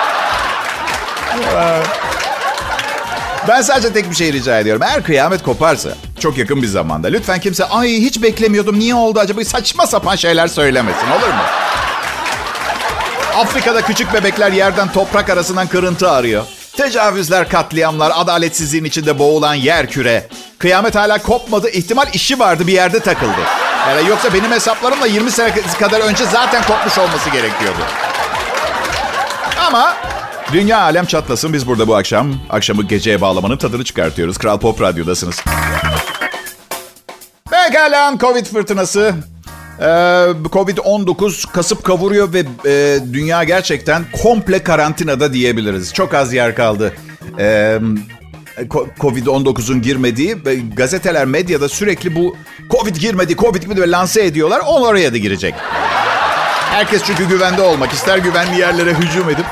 Ben 3.51 3.63
sadece 3.63 3.93
tek 3.93 4.11
bir 4.11 4.15
şey 4.17 4.33
rica 4.33 4.59
ediyorum. 4.59 4.83
Eğer 4.83 5.03
kıyamet 5.03 5.43
koparsa 5.43 5.91
çok 6.21 6.39
yakın 6.39 6.63
bir 6.63 6.67
zamanda 6.67 7.09
lütfen 7.09 7.41
kimse 7.41 7.65
ay 7.65 7.89
hiç 7.89 8.23
beklemiyordum 8.23 8.79
niye 8.79 8.95
oldu 8.95 9.21
acaba 9.21 9.45
saçma 9.45 9.87
sapan 9.87 10.17
şeyler 10.17 10.49
söylemesin 10.49 11.11
olur 11.11 11.29
mu? 11.29 11.43
Afrika'da 13.37 13.83
küçük 13.83 14.15
bebekler 14.15 14.53
yerden 14.53 14.93
toprak 14.93 15.31
arasından 15.31 15.67
kırıntı 15.67 16.11
arıyor. 16.11 16.45
Tecavüzler, 16.77 17.49
katliamlar, 17.49 18.13
adaletsizliğin 18.15 18.85
içinde 18.85 19.19
boğulan 19.19 19.55
yer 19.55 19.91
küre. 19.91 20.29
Kıyamet 20.59 20.95
hala 20.95 21.23
kopmadı. 21.23 21.71
İhtimal 21.71 22.07
işi 22.13 22.39
vardı 22.39 22.67
bir 22.67 22.73
yerde 22.73 23.01
takıldı. 23.01 23.41
Yani 23.89 24.09
yoksa 24.09 24.35
benim 24.35 24.51
hesaplarımla 24.51 25.07
20 25.07 25.31
sene 25.31 25.53
kadar 25.79 26.01
önce 26.01 26.25
zaten 26.25 26.63
kopmuş 26.63 26.99
olması 26.99 27.31
gerekiyordu. 27.31 27.81
Ama 29.67 29.97
dünya 30.53 30.81
alem 30.81 31.07
çatlasın 31.07 31.53
biz 31.53 31.67
burada 31.67 31.89
bu 31.89 31.97
akşam. 31.97 32.35
Akşamı 32.51 32.83
geceye 32.83 33.21
bağlamanın 33.21 33.57
tadını 33.57 33.85
çıkartıyoruz. 33.85 34.39
Kral 34.39 34.59
Pop 34.59 34.81
Radyo'dasınız. 34.81 35.45
Pekala 37.51 38.19
Covid 38.19 38.47
fırtınası. 38.47 39.15
Ee, 39.81 39.85
Covid-19 39.85 41.53
kasıp 41.53 41.85
kavuruyor 41.85 42.33
ve 42.33 42.45
e, 42.67 42.99
dünya 43.13 43.45
gerçekten 43.45 44.05
komple 44.23 44.63
karantinada 44.63 45.33
diyebiliriz. 45.33 45.95
Çok 45.95 46.15
az 46.15 46.33
yer 46.33 46.55
kaldı. 46.55 46.93
Ee, 47.39 47.79
Covid-19'un 49.01 49.83
girmediği 49.83 50.37
gazeteler, 50.77 51.25
medyada 51.25 51.69
sürekli 51.69 52.17
bu 52.17 52.37
Covid 52.71 52.97
girmedi, 52.97 53.37
Covid 53.37 53.63
girmedi 53.63 53.91
lanse 53.91 54.25
ediyorlar. 54.25 54.61
On 54.67 54.83
oraya 54.83 55.13
da 55.13 55.17
girecek. 55.17 55.55
Herkes 56.71 57.03
çünkü 57.05 57.29
güvende 57.29 57.63
olmak 57.63 57.93
ister. 57.93 58.19
Güvenli 58.19 58.61
yerlere 58.61 58.95
hücum 58.95 59.31
edip 59.31 59.47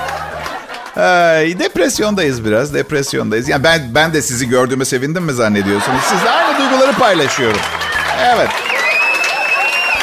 Ay, 0.98 1.58
depresyondayız 1.58 2.44
biraz, 2.44 2.74
depresyondayız. 2.74 3.48
Yani 3.48 3.64
ben 3.64 3.94
ben 3.94 4.12
de 4.12 4.22
sizi 4.22 4.48
gördüğüme 4.48 4.84
sevindim 4.84 5.22
mi 5.22 5.32
zannediyorsunuz? 5.32 6.00
Sizle 6.02 6.30
aynı 6.30 6.58
duyguları 6.58 6.92
paylaşıyorum. 6.92 7.60
Evet. 8.24 8.48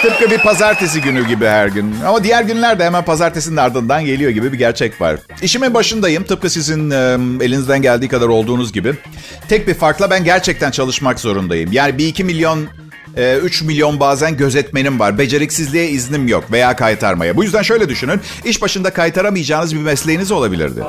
Tıpkı 0.02 0.32
bir 0.32 0.38
pazartesi 0.38 1.02
günü 1.02 1.28
gibi 1.28 1.46
her 1.46 1.68
gün. 1.68 1.96
Ama 2.08 2.24
diğer 2.24 2.44
günler 2.44 2.80
de 2.80 2.86
hemen 2.86 3.06
pazartesinin 3.06 3.58
ardından 3.58 4.06
geliyor 4.06 4.32
gibi 4.32 4.54
bir 4.54 4.58
gerçek 4.58 5.02
var. 5.02 5.18
İşimin 5.42 5.74
başındayım. 5.74 6.24
Tıpkı 6.24 6.50
sizin 6.50 6.92
e, 6.92 6.96
elinizden 7.46 7.82
geldiği 7.82 8.08
kadar 8.08 8.28
olduğunuz 8.28 8.74
gibi. 8.74 8.94
Tek 9.50 9.68
bir 9.68 9.74
farkla 9.74 10.10
ben 10.10 10.24
gerçekten 10.24 10.72
çalışmak 10.72 11.20
zorundayım. 11.20 11.72
Yani 11.72 11.98
bir 11.98 12.08
iki 12.08 12.24
milyon, 12.24 12.68
e, 13.18 13.38
üç 13.38 13.62
milyon 13.62 14.00
bazen 14.00 14.38
gözetmenim 14.38 15.00
var. 15.00 15.18
Beceriksizliğe 15.18 15.90
iznim 15.90 16.28
yok 16.28 16.52
veya 16.52 16.76
kaytarmaya. 16.76 17.38
Bu 17.38 17.44
yüzden 17.44 17.62
şöyle 17.62 17.90
düşünün. 17.90 18.22
İş 18.46 18.62
başında 18.62 18.90
kaytaramayacağınız 18.90 19.76
bir 19.76 19.82
mesleğiniz 19.82 20.32
olabilirdi. 20.32 20.82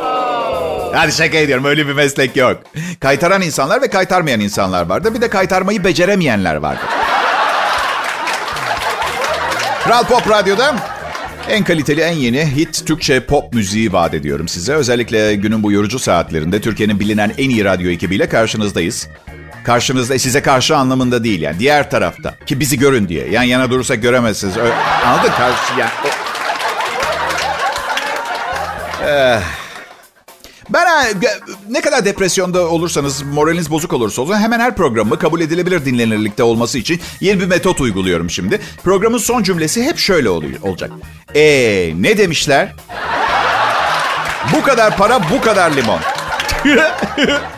Hadi 0.95 1.13
şaka 1.13 1.39
ediyorum 1.39 1.65
öyle 1.65 1.87
bir 1.87 1.93
meslek 1.93 2.37
yok. 2.37 2.61
Kaytaran 3.01 3.43
insanlar 3.43 3.83
ve 3.83 3.91
kaytarmayan 3.91 4.41
insanlar 4.41 4.87
vardır. 4.87 5.15
Bir 5.15 5.21
de 5.21 5.29
kaytarmayı 5.29 5.85
beceremeyenler 5.85 6.55
vardır. 6.55 6.89
Kral 9.85 10.05
Pop 10.05 10.31
Radyo'da 10.31 10.75
en 11.49 11.65
kaliteli, 11.65 12.01
en 12.01 12.13
yeni 12.13 12.47
hit 12.57 12.87
Türkçe 12.87 13.21
pop 13.21 13.55
müziği 13.55 13.93
vaat 13.93 14.15
ediyorum 14.15 14.49
size. 14.49 14.75
Özellikle 14.75 15.35
günün 15.35 15.63
bu 15.63 15.73
yorucu 15.73 15.99
saatlerinde 15.99 16.61
Türkiye'nin 16.61 17.01
bilinen 17.01 17.33
en 17.39 17.51
iyi 17.51 17.65
radyo 17.65 17.91
ekibiyle 17.91 18.29
karşınızdayız. 18.29 19.09
Karşınızda 19.67 20.19
size 20.19 20.43
karşı 20.43 20.77
anlamında 20.77 21.25
değil 21.25 21.41
yani 21.41 21.59
diğer 21.59 21.91
tarafta. 21.91 22.35
Ki 22.47 22.61
bizi 22.61 22.79
görün 22.79 23.09
diye. 23.09 23.29
Yan 23.29 23.43
yana 23.43 23.71
durursak 23.71 24.03
göremezsiniz. 24.03 24.57
Öyle, 24.57 24.75
anladın? 25.07 25.31
Karşı 25.39 25.81
yani. 25.81 25.91
Ee, 29.07 29.41
ben 30.71 30.87
ne 31.69 31.81
kadar 31.81 32.05
depresyonda 32.05 32.69
olursanız, 32.69 33.23
moraliniz 33.23 33.71
bozuk 33.71 33.93
olursa 33.93 34.23
olsun 34.23 34.35
hemen 34.35 34.61
her 34.61 34.77
programı 34.77 35.19
kabul 35.19 35.41
edilebilir 35.41 35.85
dinlenirlikte 35.85 36.43
olması 36.43 36.79
için 36.79 37.01
yeni 37.21 37.41
bir 37.41 37.47
metot 37.47 37.81
uyguluyorum 37.81 38.31
şimdi. 38.31 38.61
Programın 38.85 39.19
son 39.19 39.43
cümlesi 39.43 39.83
hep 39.83 39.99
şöyle 39.99 40.29
oluyor, 40.29 40.61
olacak. 40.63 40.91
Eee 41.35 41.95
ne 41.97 42.19
demişler? 42.19 42.75
Bu 44.53 44.63
kadar 44.63 44.97
para, 44.97 45.21
bu 45.31 45.41
kadar 45.41 45.71
limon. 45.71 46.01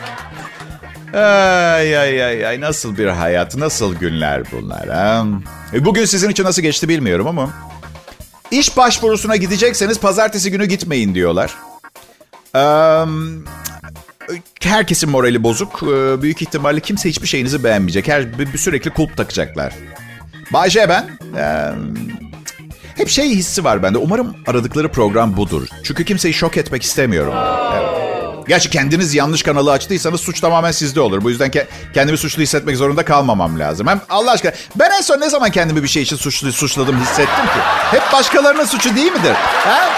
ay 1.13 1.99
ay 1.99 2.25
ay 2.25 2.47
ay 2.47 2.61
nasıl 2.61 2.99
bir 2.99 3.07
hayat, 3.07 3.57
nasıl 3.57 3.95
günler 3.95 4.43
bunlar 4.53 4.89
ha? 4.89 5.27
E, 5.73 5.85
bugün 5.85 6.05
sizin 6.05 6.31
için 6.31 6.45
nasıl 6.45 6.63
geçti 6.63 6.89
bilmiyorum 6.89 7.27
ama 7.27 7.51
İş 8.51 8.77
başvurusuna 8.77 9.37
gidecekseniz 9.37 10.01
pazartesi 10.01 10.51
günü 10.51 10.67
gitmeyin 10.67 11.15
diyorlar. 11.15 11.55
Ee, 12.57 13.05
herkesin 14.63 15.11
morali 15.11 15.43
bozuk. 15.43 15.83
Ee, 15.83 16.23
büyük 16.23 16.43
ihtimalle 16.43 16.81
kimse 16.81 17.09
hiçbir 17.09 17.27
şeyinizi 17.27 17.65
beğenmeyecek. 17.65 18.09
Her 18.09 18.39
bir, 18.39 18.59
sürekli 18.59 18.91
kulp 18.91 19.17
takacaklar. 19.17 19.75
Bayce 20.53 20.89
ben. 20.89 21.11
Ee, 21.37 21.71
hep 22.97 23.09
şey 23.09 23.31
hissi 23.31 23.65
var 23.65 23.83
bende. 23.83 23.99
Umarım 23.99 24.37
aradıkları 24.47 24.93
program 24.93 25.37
budur. 25.37 25.69
Çünkü 25.83 26.05
kimseyi 26.05 26.35
şok 26.35 26.57
etmek 26.57 26.83
istemiyorum. 26.83 27.35
Evet. 27.79 28.08
Gerçi 28.49 28.71
kendiniz 28.71 29.15
yanlış 29.15 29.43
kanalı 29.43 29.73
açtıysanız 29.73 30.21
suç 30.21 30.41
tamamen 30.41 30.71
sizde 30.73 31.01
olur. 31.01 31.23
Bu 31.25 31.31
yüzden 31.31 31.51
ke- 31.51 31.67
kendimi 31.95 32.19
suçlu 32.19 32.43
hissetmek 32.43 32.77
zorunda 32.77 33.05
kalmamam 33.05 33.59
lazım. 33.59 33.87
Hem 33.87 34.01
Allah 34.11 34.31
aşkına 34.31 34.53
ben 34.77 34.91
en 34.91 35.01
son 35.01 35.21
ne 35.21 35.29
zaman 35.31 35.51
kendimi 35.51 35.83
bir 35.83 35.89
şey 35.89 36.03
için 36.03 36.17
suçlu 36.17 36.53
suçladım 36.53 37.01
hissettim 37.01 37.45
ki? 37.45 37.61
Hep 37.91 38.03
başkalarının 38.13 38.65
suçu 38.65 38.97
değil 38.97 39.13
midir? 39.13 39.33
Ha? 39.65 39.91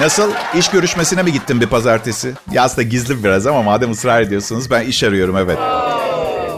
Nasıl? 0.00 0.32
İş 0.54 0.68
görüşmesine 0.68 1.22
mi 1.22 1.32
gittin 1.32 1.60
bir 1.60 1.66
pazartesi? 1.66 2.32
Ya 2.52 2.62
aslında 2.62 2.82
gizli 2.82 3.24
biraz 3.24 3.46
ama 3.46 3.62
madem 3.62 3.90
ısrar 3.90 4.20
ediyorsunuz 4.20 4.70
ben 4.70 4.80
iş 4.82 5.02
arıyorum 5.04 5.36
evet. 5.36 5.58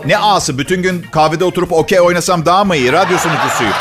Ne 0.06 0.18
ağası 0.18 0.58
bütün 0.58 0.82
gün 0.82 1.02
kahvede 1.12 1.44
oturup 1.44 1.72
okey 1.72 2.00
oynasam 2.00 2.46
daha 2.46 2.64
mı 2.64 2.76
iyi? 2.76 2.92
Radyo 2.92 3.18
sunucusuyum. 3.18 3.72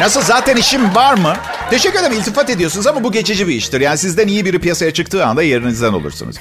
Nasıl 0.00 0.22
zaten 0.22 0.56
işim 0.56 0.94
var 0.94 1.14
mı? 1.14 1.34
Teşekkür 1.70 1.98
ederim 1.98 2.16
iltifat 2.16 2.50
ediyorsunuz 2.50 2.86
ama 2.86 3.04
bu 3.04 3.12
geçici 3.12 3.48
bir 3.48 3.54
iştir. 3.54 3.80
Yani 3.80 3.98
sizden 3.98 4.28
iyi 4.28 4.44
biri 4.44 4.58
piyasaya 4.58 4.90
çıktığı 4.92 5.26
anda 5.26 5.42
yerinizden 5.42 5.92
olursunuz. 5.92 6.36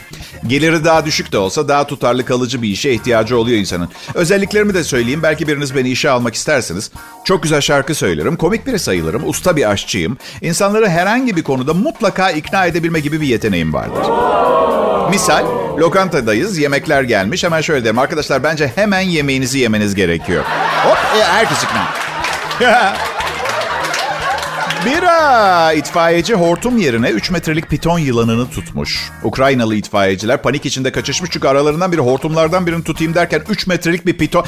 Geliri 0.48 0.86
daha 0.86 1.05
düşük 1.05 1.31
de 1.31 1.38
olsa 1.38 1.67
daha 1.67 1.88
tutarlı 1.88 2.25
kalıcı 2.25 2.62
bir 2.62 2.69
işe 2.69 2.91
ihtiyacı 2.91 3.38
oluyor 3.38 3.60
insanın. 3.60 3.89
Özelliklerimi 4.13 4.74
de 4.74 4.84
söyleyeyim. 4.84 5.24
Belki 5.24 5.48
biriniz 5.48 5.75
beni 5.75 5.89
işe 5.89 6.10
almak 6.10 6.36
isterseniz. 6.36 6.91
Çok 7.24 7.43
güzel 7.43 7.62
şarkı 7.62 7.96
söylerim. 7.96 8.36
Komik 8.36 8.67
biri 8.67 8.79
sayılırım. 8.79 9.29
Usta 9.29 9.55
bir 9.55 9.69
aşçıyım. 9.69 10.17
İnsanları 10.41 10.89
herhangi 10.89 11.36
bir 11.36 11.43
konuda 11.43 11.74
mutlaka 11.74 12.31
ikna 12.31 12.65
edebilme 12.65 13.00
gibi 13.00 13.22
bir 13.22 13.27
yeteneğim 13.27 13.74
vardır. 13.74 14.05
Misal 15.10 15.46
lokantadayız 15.79 16.57
yemekler 16.57 17.03
gelmiş 17.03 17.43
hemen 17.43 17.62
şöyle 17.62 17.86
derim 17.86 18.00
arkadaşlar 18.00 18.43
bence 18.43 18.72
hemen 18.75 19.01
yemeğinizi 19.01 19.60
yemeniz 19.60 19.96
gerekiyor. 19.96 20.43
Hop 20.84 20.98
e, 21.19 21.24
herkes 21.24 21.57
ikna. 21.63 21.88
Bir 24.88 25.03
a, 25.03 25.74
itfaiyeci 25.74 26.34
hortum 26.34 26.77
yerine 26.77 27.10
3 27.10 27.32
metrelik 27.32 27.70
piton 27.70 28.00
yılanını 28.00 28.50
tutmuş. 28.50 29.12
Ukraynalı 29.24 29.75
itfaiyeciler 29.75 30.41
panik 30.41 30.65
içinde 30.65 30.91
kaçışmış 30.91 31.29
çünkü 31.34 31.48
aralarından 31.48 31.91
biri 31.91 32.01
hortumlardan 32.01 32.67
birini 32.67 32.84
tutayım 32.84 33.15
derken 33.15 33.41
3 33.50 33.67
metrelik 33.67 34.06
bir 34.06 34.17
piton... 34.17 34.46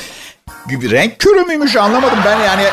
Renk 0.70 1.20
körü 1.20 1.46
müymüş 1.46 1.76
anlamadım 1.76 2.20
ben 2.26 2.40
yani. 2.40 2.64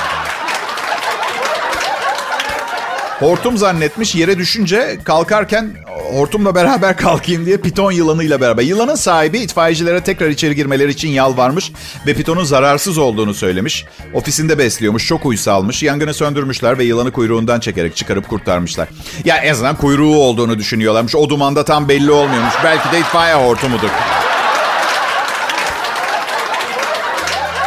Hortum 3.18 3.56
zannetmiş 3.56 4.14
yere 4.14 4.38
düşünce 4.38 4.98
kalkarken 5.04 5.70
hortumla 6.12 6.54
beraber 6.54 6.96
kalkayım 6.96 7.46
diye 7.46 7.56
piton 7.56 7.92
yılanıyla 7.92 8.40
beraber. 8.40 8.62
Yılanın 8.62 8.94
sahibi 8.94 9.38
itfaiyecilere 9.38 10.00
tekrar 10.00 10.28
içeri 10.28 10.54
girmeleri 10.54 10.90
için 10.90 11.08
yalvarmış 11.08 11.72
ve 12.06 12.14
pitonun 12.14 12.44
zararsız 12.44 12.98
olduğunu 12.98 13.34
söylemiş. 13.34 13.84
Ofisinde 14.14 14.58
besliyormuş, 14.58 15.06
çok 15.06 15.26
uysalmış. 15.26 15.82
Yangını 15.82 16.14
söndürmüşler 16.14 16.78
ve 16.78 16.84
yılanı 16.84 17.12
kuyruğundan 17.12 17.60
çekerek 17.60 17.96
çıkarıp 17.96 18.28
kurtarmışlar. 18.28 18.88
Ya 19.24 19.36
en 19.36 19.52
azından 19.52 19.76
kuyruğu 19.76 20.16
olduğunu 20.16 20.58
düşünüyorlarmış. 20.58 21.14
O 21.14 21.28
dumanda 21.28 21.64
tam 21.64 21.88
belli 21.88 22.10
olmuyormuş. 22.10 22.54
Belki 22.64 22.92
de 22.92 22.98
itfaiye 22.98 23.34
hortumudur. 23.34 23.90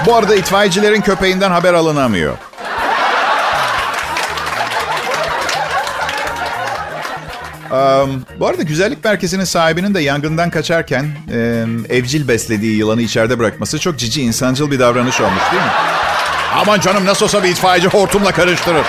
Bu 0.06 0.16
arada 0.16 0.36
itfaiyecilerin 0.36 1.02
köpeğinden 1.02 1.52
haber 1.52 1.74
alınamıyor. 1.74 2.38
Um, 7.72 8.24
bu 8.40 8.48
arada 8.48 8.64
güzellik 8.64 9.04
merkezinin 9.04 9.44
sahibinin 9.44 9.94
de 9.94 10.00
yangından 10.00 10.50
kaçarken 10.50 11.06
e, 11.32 11.66
evcil 11.90 12.28
beslediği 12.28 12.78
yılanı 12.78 13.02
içeride 13.02 13.40
bırakması 13.40 13.80
çok 13.80 14.00
cici 14.00 14.22
insancıl 14.22 14.72
bir 14.72 14.80
davranış 14.80 15.22
olmuş 15.22 15.44
değil 15.52 15.64
mi? 15.64 15.70
Aman 16.56 16.80
canım 16.80 17.06
nasıl 17.06 17.26
olsa 17.26 17.44
bir 17.44 17.50
itfaiyeci 17.50 17.88
hortumla 17.88 18.32
karıştırır. 18.32 18.86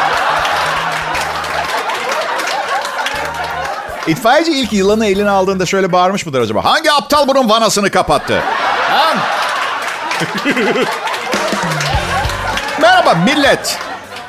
İtfaiyeci 4.07 4.53
ilk 4.53 4.73
yılanı 4.73 5.07
eline 5.07 5.31
aldığında 5.31 5.67
şöyle 5.67 5.93
bağırmış 5.93 6.27
mıdır 6.27 6.41
acaba? 6.41 6.65
Hangi 6.65 6.93
aptal 6.93 7.29
bunun 7.29 7.49
vanasını 7.49 7.91
kapattı? 7.91 8.43
Merhaba 12.81 13.15
millet. 13.15 13.79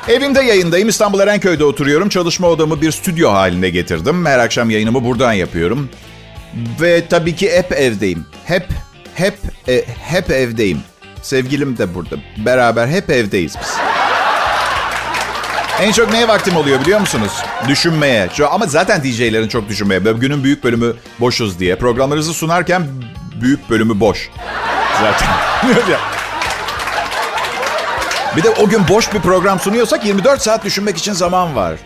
Evimde 0.08 0.42
yayındayım. 0.42 0.88
İstanbul 0.88 1.20
Erenköy'de 1.20 1.64
oturuyorum. 1.64 2.08
Çalışma 2.08 2.48
odamı 2.48 2.82
bir 2.82 2.92
stüdyo 2.92 3.32
haline 3.32 3.70
getirdim. 3.70 4.26
Her 4.26 4.38
akşam 4.38 4.70
yayınımı 4.70 5.04
buradan 5.04 5.32
yapıyorum. 5.32 5.88
Ve 6.80 7.06
tabii 7.06 7.36
ki 7.36 7.52
hep 7.52 7.72
evdeyim. 7.72 8.26
Hep, 8.44 8.66
hep, 9.14 9.34
e, 9.68 9.84
hep 9.86 10.30
evdeyim. 10.30 10.80
Sevgilim 11.22 11.78
de 11.78 11.94
burada. 11.94 12.16
Beraber 12.36 12.86
hep 12.86 13.10
evdeyiz 13.10 13.54
biz. 13.60 13.76
En 15.80 15.92
çok 15.92 16.12
neye 16.12 16.28
vaktim 16.28 16.56
oluyor 16.56 16.80
biliyor 16.80 17.00
musunuz? 17.00 17.32
Düşünmeye. 17.68 18.28
Ama 18.50 18.66
zaten 18.66 19.02
DJ'lerin 19.02 19.48
çok 19.48 19.68
düşünmeye. 19.68 20.00
Günün 20.00 20.44
büyük 20.44 20.64
bölümü 20.64 20.94
boşuz 21.20 21.58
diye. 21.58 21.76
Programlarınızı 21.76 22.34
sunarken 22.34 22.86
büyük 23.40 23.70
bölümü 23.70 24.00
boş. 24.00 24.30
Zaten. 25.00 25.28
Bir 28.36 28.42
de 28.42 28.50
o 28.50 28.68
gün 28.68 28.80
boş 28.88 29.14
bir 29.14 29.18
program 29.18 29.60
sunuyorsak 29.60 30.04
24 30.06 30.42
saat 30.42 30.64
düşünmek 30.64 30.96
için 30.96 31.12
zaman 31.12 31.56
var. 31.56 31.76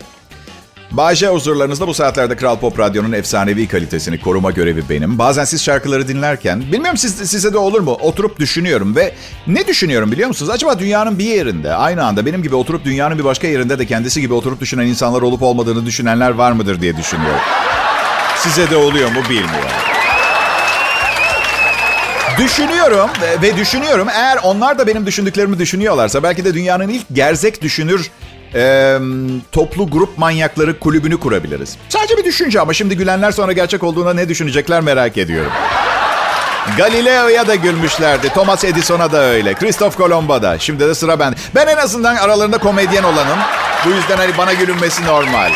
Bayce 0.91 1.27
huzurlarınızda 1.27 1.87
bu 1.87 1.93
saatlerde 1.93 2.35
Kral 2.35 2.59
Pop 2.59 2.79
Radyo'nun 2.79 3.11
efsanevi 3.11 3.67
kalitesini 3.67 4.21
koruma 4.21 4.51
görevi 4.51 4.83
benim. 4.89 5.19
Bazen 5.19 5.45
siz 5.45 5.63
şarkıları 5.63 6.07
dinlerken, 6.07 6.61
bilmiyorum 6.61 6.97
siz, 6.97 7.15
size 7.15 7.53
de 7.53 7.57
olur 7.57 7.79
mu? 7.79 7.91
Oturup 7.91 8.39
düşünüyorum 8.39 8.95
ve 8.95 9.13
ne 9.47 9.67
düşünüyorum 9.67 10.11
biliyor 10.11 10.27
musunuz? 10.27 10.49
Acaba 10.51 10.79
dünyanın 10.79 11.19
bir 11.19 11.25
yerinde, 11.25 11.73
aynı 11.73 12.05
anda 12.05 12.25
benim 12.25 12.43
gibi 12.43 12.55
oturup 12.55 12.85
dünyanın 12.85 13.19
bir 13.19 13.23
başka 13.23 13.47
yerinde 13.47 13.79
de 13.79 13.85
kendisi 13.85 14.21
gibi 14.21 14.33
oturup 14.33 14.61
düşünen 14.61 14.87
insanlar 14.87 15.21
olup 15.21 15.41
olmadığını 15.41 15.85
düşünenler 15.85 16.29
var 16.29 16.51
mıdır 16.51 16.81
diye 16.81 16.97
düşünüyorum. 16.97 17.41
Size 18.37 18.69
de 18.69 18.75
oluyor 18.75 19.09
mu 19.11 19.23
bilmiyorum. 19.29 19.86
Düşünüyorum 22.37 23.09
ve 23.41 23.57
düşünüyorum. 23.57 24.07
Eğer 24.13 24.39
onlar 24.43 24.79
da 24.79 24.87
benim 24.87 25.05
düşündüklerimi 25.05 25.59
düşünüyorlarsa 25.59 26.23
belki 26.23 26.45
de 26.45 26.53
dünyanın 26.53 26.89
ilk 26.89 27.05
gerzek 27.13 27.61
düşünür 27.61 28.11
e, 28.55 28.97
toplu 29.51 29.89
grup 29.89 30.17
manyakları 30.17 30.79
kulübünü 30.79 31.19
kurabiliriz. 31.19 31.77
Sadece 31.89 32.17
bir 32.17 32.23
düşünce 32.23 32.61
ama 32.61 32.73
şimdi 32.73 32.97
gülenler 32.97 33.31
sonra 33.31 33.51
gerçek 33.51 33.83
olduğuna 33.83 34.13
ne 34.13 34.29
düşünecekler 34.29 34.81
merak 34.81 35.17
ediyorum. 35.17 35.51
Galileo'ya 36.77 37.47
da 37.47 37.55
gülmüşlerdi. 37.55 38.29
Thomas 38.29 38.63
Edison'a 38.63 39.11
da 39.11 39.21
öyle. 39.23 39.53
Christoph 39.53 39.97
Colombo 39.97 40.41
da. 40.41 40.59
Şimdi 40.59 40.87
de 40.87 40.95
sıra 40.95 41.19
ben. 41.19 41.35
Ben 41.55 41.67
en 41.67 41.77
azından 41.77 42.15
aralarında 42.15 42.57
komedyen 42.57 43.03
olanım. 43.03 43.39
Bu 43.85 43.89
yüzden 43.89 44.17
hani 44.17 44.37
bana 44.37 44.53
gülünmesi 44.53 45.05
normal. 45.05 45.51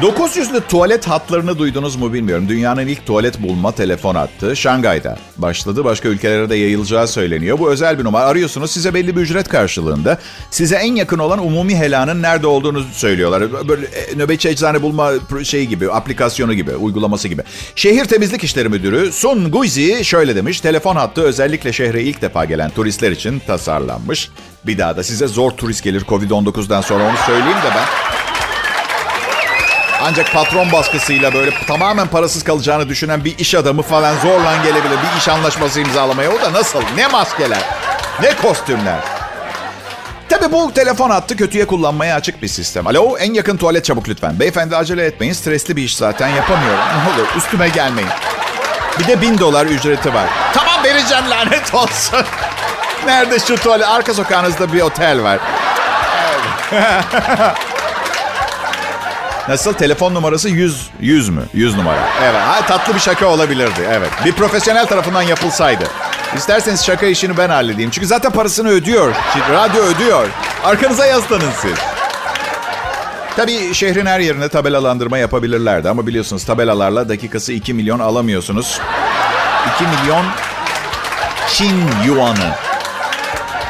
900'lü 0.00 0.60
tuvalet 0.68 1.08
hatlarını 1.08 1.58
duydunuz 1.58 1.96
mu 1.96 2.12
bilmiyorum. 2.12 2.48
Dünyanın 2.48 2.86
ilk 2.86 3.06
tuvalet 3.06 3.42
bulma 3.42 3.72
telefon 3.72 4.14
hattı 4.14 4.56
Şangay'da 4.56 5.18
başladı. 5.36 5.84
Başka 5.84 6.08
ülkelere 6.08 6.50
de 6.50 6.56
yayılacağı 6.56 7.08
söyleniyor. 7.08 7.58
Bu 7.58 7.70
özel 7.70 7.98
bir 7.98 8.04
numara. 8.04 8.24
Arıyorsunuz 8.24 8.70
size 8.70 8.94
belli 8.94 9.16
bir 9.16 9.20
ücret 9.20 9.48
karşılığında. 9.48 10.18
Size 10.50 10.76
en 10.76 10.94
yakın 10.94 11.18
olan 11.18 11.46
umumi 11.46 11.76
helanın 11.76 12.22
nerede 12.22 12.46
olduğunu 12.46 12.84
söylüyorlar. 12.92 13.68
Böyle 13.68 13.86
e, 13.86 14.18
nöbetçi 14.18 14.48
eczane 14.48 14.82
bulma 14.82 15.12
şeyi 15.42 15.68
gibi, 15.68 15.90
aplikasyonu 15.90 16.54
gibi, 16.54 16.76
uygulaması 16.76 17.28
gibi. 17.28 17.42
Şehir 17.74 18.04
Temizlik 18.04 18.44
İşleri 18.44 18.68
Müdürü 18.68 19.12
Sun 19.12 19.50
Guizi 19.50 20.04
şöyle 20.04 20.36
demiş. 20.36 20.60
Telefon 20.60 20.96
hattı 20.96 21.22
özellikle 21.22 21.72
şehre 21.72 22.02
ilk 22.02 22.22
defa 22.22 22.44
gelen 22.44 22.70
turistler 22.70 23.10
için 23.10 23.38
tasarlanmış. 23.46 24.30
Bir 24.66 24.78
daha 24.78 24.96
da 24.96 25.02
size 25.02 25.26
zor 25.26 25.50
turist 25.50 25.84
gelir 25.84 26.00
Covid-19'dan 26.00 26.80
sonra 26.80 27.04
onu 27.04 27.16
söyleyeyim 27.26 27.58
de 27.58 27.70
ben. 27.74 28.21
Ancak 30.04 30.32
patron 30.32 30.72
baskısıyla 30.72 31.34
böyle 31.34 31.50
tamamen 31.66 32.06
parasız 32.06 32.44
kalacağını 32.44 32.88
düşünen 32.88 33.24
bir 33.24 33.38
iş 33.38 33.54
adamı 33.54 33.82
falan 33.82 34.14
zorla 34.16 34.56
gelebilir. 34.64 34.96
Bir 35.12 35.18
iş 35.18 35.28
anlaşması 35.28 35.80
imzalamaya. 35.80 36.30
O 36.30 36.40
da 36.42 36.52
nasıl? 36.52 36.82
Ne 36.96 37.06
maskeler? 37.06 37.62
Ne 38.22 38.36
kostümler? 38.36 38.98
Tabi 40.28 40.52
bu 40.52 40.72
telefon 40.74 41.10
hattı 41.10 41.36
kötüye 41.36 41.66
kullanmaya 41.66 42.16
açık 42.16 42.42
bir 42.42 42.48
sistem. 42.48 42.86
Alo 42.86 43.16
en 43.16 43.34
yakın 43.34 43.56
tuvalet 43.56 43.84
çabuk 43.84 44.08
lütfen. 44.08 44.40
Beyefendi 44.40 44.76
acele 44.76 45.06
etmeyin. 45.06 45.32
Stresli 45.32 45.76
bir 45.76 45.82
iş 45.82 45.96
zaten 45.96 46.28
yapamıyorum. 46.28 46.78
Ne 46.78 47.14
olur 47.22 47.28
üstüme 47.36 47.68
gelmeyin. 47.68 48.10
Bir 48.98 49.06
de 49.06 49.20
bin 49.20 49.38
dolar 49.38 49.66
ücreti 49.66 50.14
var. 50.14 50.26
Tamam 50.54 50.84
vereceğim 50.84 51.30
lanet 51.30 51.74
olsun. 51.74 52.24
Nerede 53.06 53.38
şu 53.38 53.56
tuvalet? 53.56 53.88
Arka 53.88 54.14
sokağınızda 54.14 54.72
bir 54.72 54.80
otel 54.80 55.22
var. 55.22 55.38
Evet. 56.72 57.54
Nasıl? 59.48 59.72
Telefon 59.72 60.14
numarası 60.14 60.48
100. 60.48 60.90
100 61.00 61.28
mü? 61.28 61.42
100 61.54 61.76
numara. 61.76 62.08
Evet. 62.22 62.40
Ha, 62.40 62.66
tatlı 62.66 62.94
bir 62.94 63.00
şaka 63.00 63.26
olabilirdi. 63.26 63.88
Evet. 63.90 64.10
Bir 64.24 64.32
profesyonel 64.32 64.86
tarafından 64.86 65.22
yapılsaydı. 65.22 65.84
İsterseniz 66.36 66.84
şaka 66.84 67.06
işini 67.06 67.36
ben 67.36 67.48
halledeyim. 67.48 67.90
Çünkü 67.90 68.06
zaten 68.06 68.32
parasını 68.32 68.68
ödüyor. 68.68 69.14
Radyo 69.50 69.82
ödüyor. 69.82 70.26
Arkanıza 70.64 71.06
yaslanın 71.06 71.50
siz. 71.62 71.78
Tabii 73.36 73.74
şehrin 73.74 74.06
her 74.06 74.20
yerine 74.20 74.48
tabelalandırma 74.48 75.18
yapabilirlerdi. 75.18 75.88
Ama 75.88 76.06
biliyorsunuz 76.06 76.44
tabelalarla 76.44 77.08
dakikası 77.08 77.52
2 77.52 77.74
milyon 77.74 77.98
alamıyorsunuz. 77.98 78.80
2 79.76 79.84
milyon 79.84 80.26
Çin 81.48 81.80
yuanı. 82.06 82.50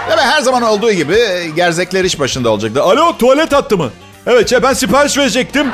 Ve 0.09 0.17
her 0.23 0.41
zaman 0.41 0.63
olduğu 0.63 0.93
gibi 0.93 1.19
gerzekler 1.57 2.05
iş 2.05 2.21
başında 2.21 2.51
olacaktı. 2.51 2.83
Alo 2.83 3.17
tuvalet 3.19 3.53
hattı 3.53 3.77
mı? 3.77 3.91
Evet 4.27 4.53
ya 4.53 4.63
ben 4.63 4.73
sipariş 4.73 5.19
verecektim. 5.19 5.67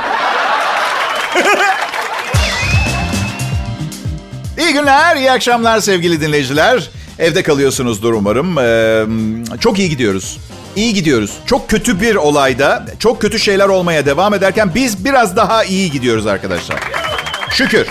İyi 4.58 4.72
günler, 4.72 5.16
iyi 5.16 5.32
akşamlar 5.32 5.80
sevgili 5.80 6.20
dinleyiciler. 6.20 6.90
Evde 7.18 7.42
kalıyorsunuzdur 7.42 8.12
umarım. 8.12 8.58
Ee, 8.58 9.04
çok 9.60 9.78
iyi 9.78 9.88
gidiyoruz. 9.90 10.38
İyi 10.76 10.94
gidiyoruz. 10.94 11.30
Çok 11.46 11.70
kötü 11.70 12.00
bir 12.00 12.14
olayda, 12.14 12.84
çok 12.98 13.20
kötü 13.20 13.38
şeyler 13.38 13.68
olmaya 13.68 14.06
devam 14.06 14.34
ederken 14.34 14.70
biz 14.74 15.04
biraz 15.04 15.36
daha 15.36 15.64
iyi 15.64 15.90
gidiyoruz 15.90 16.26
arkadaşlar. 16.26 16.78
Şükür. 17.50 17.86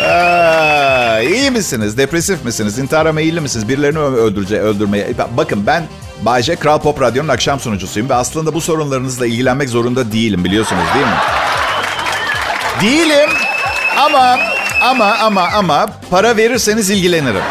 Ee, 0.00 1.26
iyi 1.30 1.50
misiniz? 1.50 1.98
Depresif 1.98 2.44
misiniz? 2.44 2.78
İntihara 2.78 3.12
meyilli 3.12 3.40
misiniz? 3.40 3.68
Birilerini 3.68 3.98
öldürece, 3.98 4.60
öldürmeye... 4.60 5.08
Bakın 5.36 5.66
ben 5.66 5.82
Bayce 6.22 6.56
Kral 6.56 6.78
Pop 6.78 7.00
Radyo'nun 7.00 7.28
akşam 7.28 7.60
sunucusuyum 7.60 8.08
ve 8.08 8.14
aslında 8.14 8.54
bu 8.54 8.60
sorunlarınızla 8.60 9.26
ilgilenmek 9.26 9.68
zorunda 9.68 10.12
değilim 10.12 10.44
biliyorsunuz 10.44 10.84
değil 10.94 11.06
mi? 11.06 11.12
Değilim 12.82 13.30
ama 13.96 14.38
ama 14.82 15.16
ama 15.22 15.48
ama 15.54 15.86
para 16.10 16.36
verirseniz 16.36 16.90
ilgilenirim. 16.90 17.42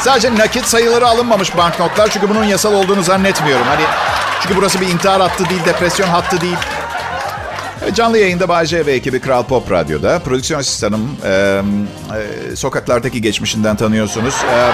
Sadece 0.00 0.34
nakit 0.34 0.64
sayıları 0.64 1.06
alınmamış 1.06 1.56
banknotlar 1.56 2.10
çünkü 2.10 2.28
bunun 2.28 2.44
yasal 2.44 2.74
olduğunu 2.74 3.02
zannetmiyorum. 3.02 3.66
Hani 3.66 3.82
çünkü 4.42 4.56
burası 4.56 4.80
bir 4.80 4.88
intihar 4.88 5.20
hattı 5.20 5.48
değil, 5.48 5.64
depresyon 5.64 6.08
hattı 6.08 6.40
değil. 6.40 6.56
Canlı 7.94 8.18
yayında 8.18 8.48
Bayce 8.48 8.86
ve 8.86 8.92
ekibi 8.92 9.20
Kral 9.20 9.42
Pop 9.42 9.70
Radyo'da. 9.70 10.18
Prodüksiyon 10.18 10.60
asistanım 10.60 11.16
e, 11.24 11.30
e, 11.30 12.56
sokaklardaki 12.56 13.22
geçmişinden 13.22 13.76
tanıyorsunuz. 13.76 14.34
E, 14.34 14.70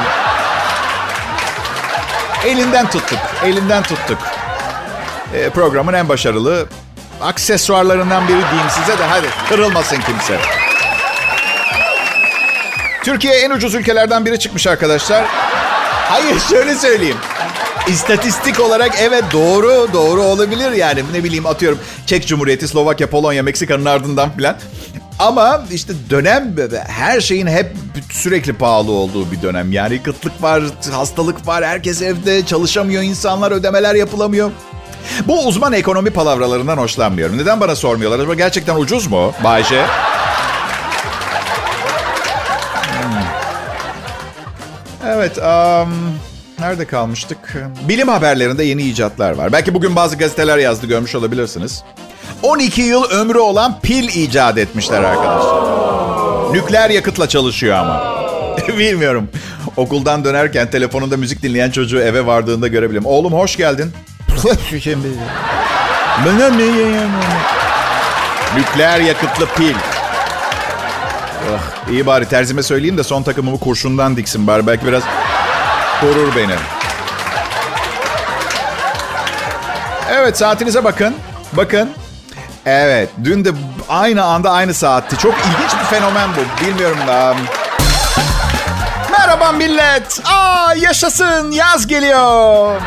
elinden 2.46 2.90
tuttuk, 2.90 3.18
elinden 3.44 3.82
tuttuk. 3.82 4.18
E, 5.34 5.50
programın 5.50 5.92
en 5.92 6.08
başarılı 6.08 6.66
aksesuarlarından 7.22 8.28
biri 8.28 8.36
diyeyim 8.50 8.70
size 8.70 8.98
de 8.98 9.04
hadi 9.04 9.26
kırılmasın 9.48 10.00
kimse. 10.00 10.38
Türkiye 13.04 13.34
en 13.34 13.50
ucuz 13.50 13.74
ülkelerden 13.74 14.26
biri 14.26 14.38
çıkmış 14.38 14.66
arkadaşlar. 14.66 15.24
Hayır 16.08 16.40
şöyle 16.50 16.74
söyleyeyim. 16.74 17.16
İstatistik 17.88 18.60
olarak 18.60 18.92
evet 19.00 19.24
doğru 19.32 19.88
doğru 19.92 20.22
olabilir 20.22 20.72
yani 20.72 21.02
ne 21.12 21.24
bileyim 21.24 21.46
atıyorum 21.46 21.78
Çek 22.06 22.26
Cumhuriyeti, 22.26 22.68
Slovakya, 22.68 23.10
Polonya, 23.10 23.42
Meksika'nın 23.42 23.84
ardından 23.84 24.30
filan. 24.36 24.56
Ama 25.18 25.64
işte 25.70 25.92
dönem 26.10 26.54
her 26.86 27.20
şeyin 27.20 27.46
hep 27.46 27.72
sürekli 28.12 28.52
pahalı 28.52 28.92
olduğu 28.92 29.32
bir 29.32 29.42
dönem. 29.42 29.72
Yani 29.72 30.02
kıtlık 30.02 30.42
var, 30.42 30.62
hastalık 30.92 31.46
var, 31.46 31.64
herkes 31.64 32.02
evde 32.02 32.46
çalışamıyor, 32.46 33.02
insanlar 33.02 33.52
ödemeler 33.52 33.94
yapılamıyor. 33.94 34.50
Bu 35.26 35.46
uzman 35.46 35.72
ekonomi 35.72 36.10
palavralarından 36.10 36.76
hoşlanmıyorum. 36.76 37.38
Neden 37.38 37.60
bana 37.60 37.76
sormuyorlar? 37.76 38.18
Acaba 38.18 38.34
gerçekten 38.34 38.76
ucuz 38.76 39.06
mu 39.06 39.32
Bayşe? 39.44 39.84
Hmm. 43.02 43.22
Evet, 45.08 45.38
um, 45.38 45.94
nerede 46.58 46.86
kalmıştık? 46.86 47.56
Bilim 47.88 48.08
haberlerinde 48.08 48.64
yeni 48.64 48.82
icatlar 48.82 49.32
var. 49.32 49.52
Belki 49.52 49.74
bugün 49.74 49.96
bazı 49.96 50.16
gazeteler 50.16 50.58
yazdı, 50.58 50.86
görmüş 50.86 51.14
olabilirsiniz. 51.14 51.82
12 52.42 52.82
yıl 52.82 53.04
ömrü 53.04 53.38
olan 53.38 53.80
pil 53.80 54.08
icat 54.08 54.58
etmişler 54.58 55.02
arkadaşlar. 55.02 55.68
Nükleer 56.52 56.90
yakıtla 56.90 57.28
çalışıyor 57.28 57.76
ama. 57.76 58.18
Bilmiyorum. 58.78 59.28
Okuldan 59.76 60.24
dönerken 60.24 60.70
telefonunda 60.70 61.16
müzik 61.16 61.42
dinleyen 61.42 61.70
çocuğu 61.70 62.00
eve 62.00 62.26
vardığında 62.26 62.68
görebilirim. 62.68 63.06
Oğlum 63.06 63.32
hoş 63.32 63.56
geldin. 63.56 63.92
Nükleer 68.56 69.00
yakıtlı 69.00 69.46
pil. 69.46 69.74
Oh, 71.54 71.90
iyi 71.90 72.06
bari 72.06 72.28
terzime 72.28 72.62
söyleyeyim 72.62 72.98
de 72.98 73.04
son 73.04 73.22
takımımı 73.22 73.58
kurşundan 73.58 74.16
diksin 74.16 74.46
bari. 74.46 74.66
Belki 74.66 74.86
biraz 74.86 75.02
korur 76.00 76.36
beni. 76.36 76.54
Evet 80.10 80.38
saatinize 80.38 80.84
bakın. 80.84 81.14
Bakın. 81.52 81.90
Evet 82.68 83.10
dün 83.24 83.44
de 83.44 83.50
aynı 83.88 84.24
anda 84.24 84.50
aynı 84.50 84.74
saatti. 84.74 85.18
Çok 85.18 85.34
ilginç 85.34 85.72
bir 85.80 85.84
fenomen 85.84 86.28
bu. 86.36 86.64
Bilmiyorum 86.66 86.98
da. 87.06 87.34
Merhaba 89.18 89.52
millet. 89.52 90.20
Aa 90.32 90.74
yaşasın 90.74 91.50
yaz 91.50 91.86
geliyor. 91.86 92.80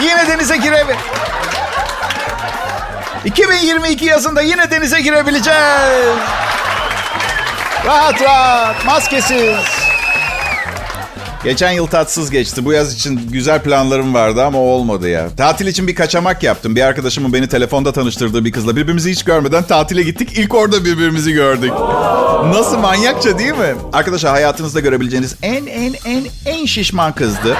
Yine 0.00 0.28
denize 0.28 0.56
girebil... 0.56 0.94
2022 3.24 4.04
yazında 4.04 4.42
yine 4.42 4.70
denize 4.70 5.00
girebileceğiz. 5.00 6.16
Rahat 7.86 8.22
rahat, 8.22 8.84
maskesiz. 8.84 9.75
Geçen 11.44 11.70
yıl 11.70 11.86
tatsız 11.86 12.30
geçti. 12.30 12.64
Bu 12.64 12.72
yaz 12.72 12.94
için 12.94 13.20
güzel 13.32 13.62
planlarım 13.62 14.14
vardı 14.14 14.44
ama 14.44 14.58
olmadı 14.58 15.08
ya. 15.08 15.28
Tatil 15.36 15.66
için 15.66 15.86
bir 15.86 15.94
kaçamak 15.94 16.42
yaptım. 16.42 16.76
Bir 16.76 16.82
arkadaşımın 16.82 17.32
beni 17.32 17.48
telefonda 17.48 17.92
tanıştırdığı 17.92 18.44
bir 18.44 18.52
kızla. 18.52 18.76
Birbirimizi 18.76 19.10
hiç 19.10 19.24
görmeden 19.24 19.62
tatile 19.62 20.02
gittik. 20.02 20.38
İlk 20.38 20.54
orada 20.54 20.84
birbirimizi 20.84 21.32
gördük. 21.32 21.72
Nasıl 22.44 22.78
manyakça 22.78 23.38
değil 23.38 23.52
mi? 23.52 23.74
Arkadaşlar 23.92 24.32
hayatınızda 24.32 24.80
görebileceğiniz 24.80 25.36
en 25.42 25.66
en 25.66 25.94
en 26.04 26.24
en 26.46 26.66
şişman 26.66 27.12
kızdı. 27.12 27.56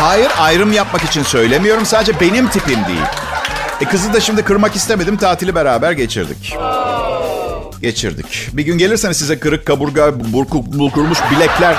Hayır 0.00 0.28
ayrım 0.38 0.72
yapmak 0.72 1.04
için 1.04 1.22
söylemiyorum. 1.22 1.86
Sadece 1.86 2.20
benim 2.20 2.48
tipim 2.48 2.78
değil. 2.88 3.06
E 3.80 3.84
kızı 3.84 4.12
da 4.12 4.20
şimdi 4.20 4.42
kırmak 4.42 4.76
istemedim. 4.76 5.16
Tatili 5.16 5.54
beraber 5.54 5.92
geçirdik. 5.92 6.56
Geçirdik. 7.82 8.48
Bir 8.52 8.62
gün 8.62 8.78
gelirseniz 8.78 9.16
size 9.16 9.38
kırık 9.38 9.66
kaburga, 9.66 10.12
burkulmuş 10.72 11.18
bilekler... 11.30 11.76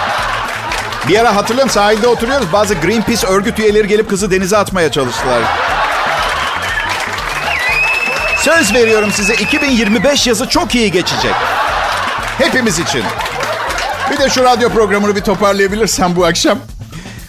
Bir 1.08 1.20
ara 1.20 1.36
hatırlıyorum 1.36 1.72
sahilde 1.72 2.08
oturuyoruz. 2.08 2.54
Bazı 2.54 2.74
Greenpeace 2.74 3.28
örgüt 3.28 3.60
üyeleri 3.60 3.88
gelip 3.88 4.10
kızı 4.10 4.32
denize 4.32 4.58
atmaya 4.58 4.92
çalıştılar. 4.92 5.42
Söz 8.40 8.74
veriyorum 8.74 9.12
size 9.12 9.34
2025 9.34 10.28
yazı 10.28 10.50
çok 10.50 10.76
iyi 10.76 10.92
geçecek. 10.92 11.34
Hepimiz 12.38 12.80
için. 12.80 13.04
Bir 14.12 14.18
de 14.18 14.30
şu 14.30 14.44
radyo 14.44 14.70
programını 14.70 15.16
bir 15.16 15.22
toparlayabilirsem 15.22 16.16
bu 16.16 16.26
akşam. 16.26 16.60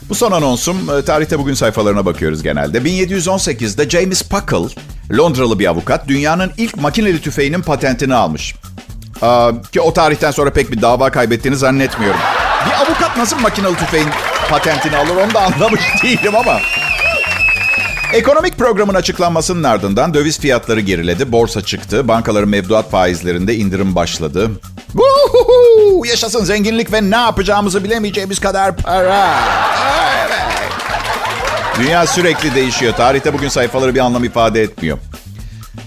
Bu 0.08 0.14
son 0.14 0.32
anonsum. 0.32 0.98
E, 0.98 1.04
tarihte 1.04 1.38
bugün 1.38 1.54
sayfalarına 1.54 2.06
bakıyoruz 2.06 2.42
genelde. 2.42 2.78
1718'de 2.78 3.90
James 3.90 4.22
Puckle, 4.22 4.74
Londralı 5.16 5.58
bir 5.58 5.66
avukat, 5.66 6.08
dünyanın 6.08 6.52
ilk 6.56 6.76
makineli 6.76 7.20
tüfeğinin 7.20 7.62
patentini 7.62 8.14
almış. 8.14 8.54
Aa, 9.22 9.50
ki 9.72 9.80
o 9.80 9.92
tarihten 9.92 10.30
sonra 10.30 10.50
pek 10.52 10.72
bir 10.72 10.82
dava 10.82 11.10
kaybettiğini 11.10 11.56
zannetmiyorum. 11.56 12.20
Bir 12.66 12.72
avukat 12.86 13.16
nasıl 13.16 13.38
makinalı 13.38 13.76
tüfeğin 13.76 14.08
patentini 14.50 14.96
alır 14.96 15.16
onu 15.16 15.34
da 15.34 15.40
anlamış 15.40 15.80
değilim 16.02 16.36
ama. 16.36 16.60
Ekonomik 18.12 18.58
programın 18.58 18.94
açıklanmasının 18.94 19.62
ardından 19.64 20.14
döviz 20.14 20.40
fiyatları 20.40 20.80
geriledi, 20.80 21.32
borsa 21.32 21.62
çıktı, 21.62 22.08
bankaların 22.08 22.48
mevduat 22.48 22.90
faizlerinde 22.90 23.54
indirim 23.54 23.94
başladı. 23.94 24.50
Uhuhu, 24.94 26.06
yaşasın 26.06 26.44
zenginlik 26.44 26.92
ve 26.92 27.10
ne 27.10 27.16
yapacağımızı 27.16 27.84
bilemeyeceğimiz 27.84 28.40
kadar 28.40 28.76
para. 28.76 29.34
Evet. 30.26 30.38
Dünya 31.78 32.06
sürekli 32.06 32.54
değişiyor. 32.54 32.94
Tarihte 32.94 33.32
bugün 33.34 33.48
sayfaları 33.48 33.94
bir 33.94 34.00
anlam 34.00 34.24
ifade 34.24 34.62
etmiyor. 34.62 34.98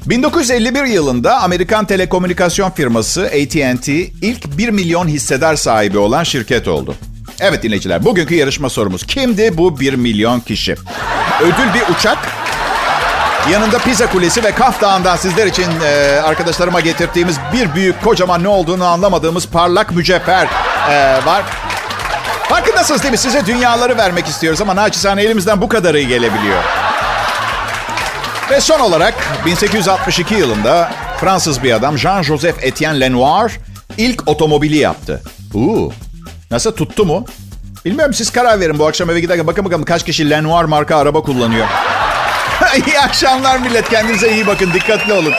1951 0.06 0.84
yılında 0.84 1.42
Amerikan 1.42 1.86
telekomünikasyon 1.86 2.72
firması 2.72 3.26
AT&T 3.26 3.94
ilk 4.22 4.58
1 4.58 4.70
milyon 4.70 5.08
hissedar 5.08 5.56
sahibi 5.56 5.98
olan 5.98 6.24
şirket 6.24 6.68
oldu. 6.68 6.96
Evet 7.40 7.64
dinleyiciler 7.64 8.06
bugünkü 8.06 8.36
yarışma 8.36 8.70
sorumuz. 8.70 9.06
Kimdi 9.06 9.58
bu 9.58 9.80
1 9.80 9.94
milyon 9.94 10.40
kişi? 10.40 10.76
Ödül 11.42 11.74
bir 11.74 11.96
uçak. 11.96 12.18
Yanında 13.52 13.78
Pisa 13.80 14.08
Kulesi 14.08 14.44
ve 14.44 14.52
Kaf 14.52 14.82
Dağı'ndan 14.82 15.16
sizler 15.16 15.48
için 15.48 15.68
e, 15.84 16.22
arkadaşlarıma 16.24 16.80
getirdiğimiz 16.80 17.38
bir 17.54 17.76
büyük 17.76 18.04
kocaman 18.04 18.44
ne 18.44 18.48
olduğunu 18.48 18.86
anlamadığımız 18.86 19.48
parlak 19.48 19.92
mücevher 19.92 20.48
e, 20.90 21.26
var. 21.26 21.44
Farkındasınız 22.50 23.04
değil 23.04 23.12
mi? 23.12 23.18
Size 23.18 23.46
dünyaları 23.46 23.98
vermek 23.98 24.28
istiyoruz 24.28 24.62
ama 24.62 24.76
naçizane 24.76 25.24
elimizden 25.24 25.62
bu 25.62 25.70
kadarı 25.70 26.02
gelebiliyor. 26.02 26.64
Ve 28.50 28.62
son 28.62 28.80
olarak 28.80 29.14
1862 29.46 30.36
yılında 30.36 30.92
Fransız 31.20 31.64
bir 31.64 31.72
adam 31.74 31.96
Jean-Joseph 31.96 32.62
Etienne 32.62 33.00
Lenoir 33.00 33.52
ilk 33.98 34.28
otomobili 34.28 34.78
yaptı. 34.78 35.22
Uuu. 35.54 35.94
Nasıl 36.52 36.72
tuttu 36.72 37.06
mu? 37.06 37.26
Bilmiyorum 37.86 38.14
siz 38.14 38.32
karar 38.32 38.60
verin 38.60 38.80
bu 38.80 38.88
akşam 38.88 39.10
eve 39.10 39.20
giderken. 39.20 39.48
Bakın 39.48 39.66
bakalım 39.66 39.86
kaç 39.86 40.06
kişi 40.06 40.30
Lenoir 40.30 40.66
marka 40.66 40.98
araba 40.98 41.22
kullanıyor. 41.22 41.68
iyi 42.88 43.00
akşamlar 43.00 43.60
millet. 43.60 43.90
Kendinize 43.90 44.34
iyi 44.34 44.48
bakın. 44.48 44.74
Dikkatli 44.74 45.14
olun. 45.14 45.34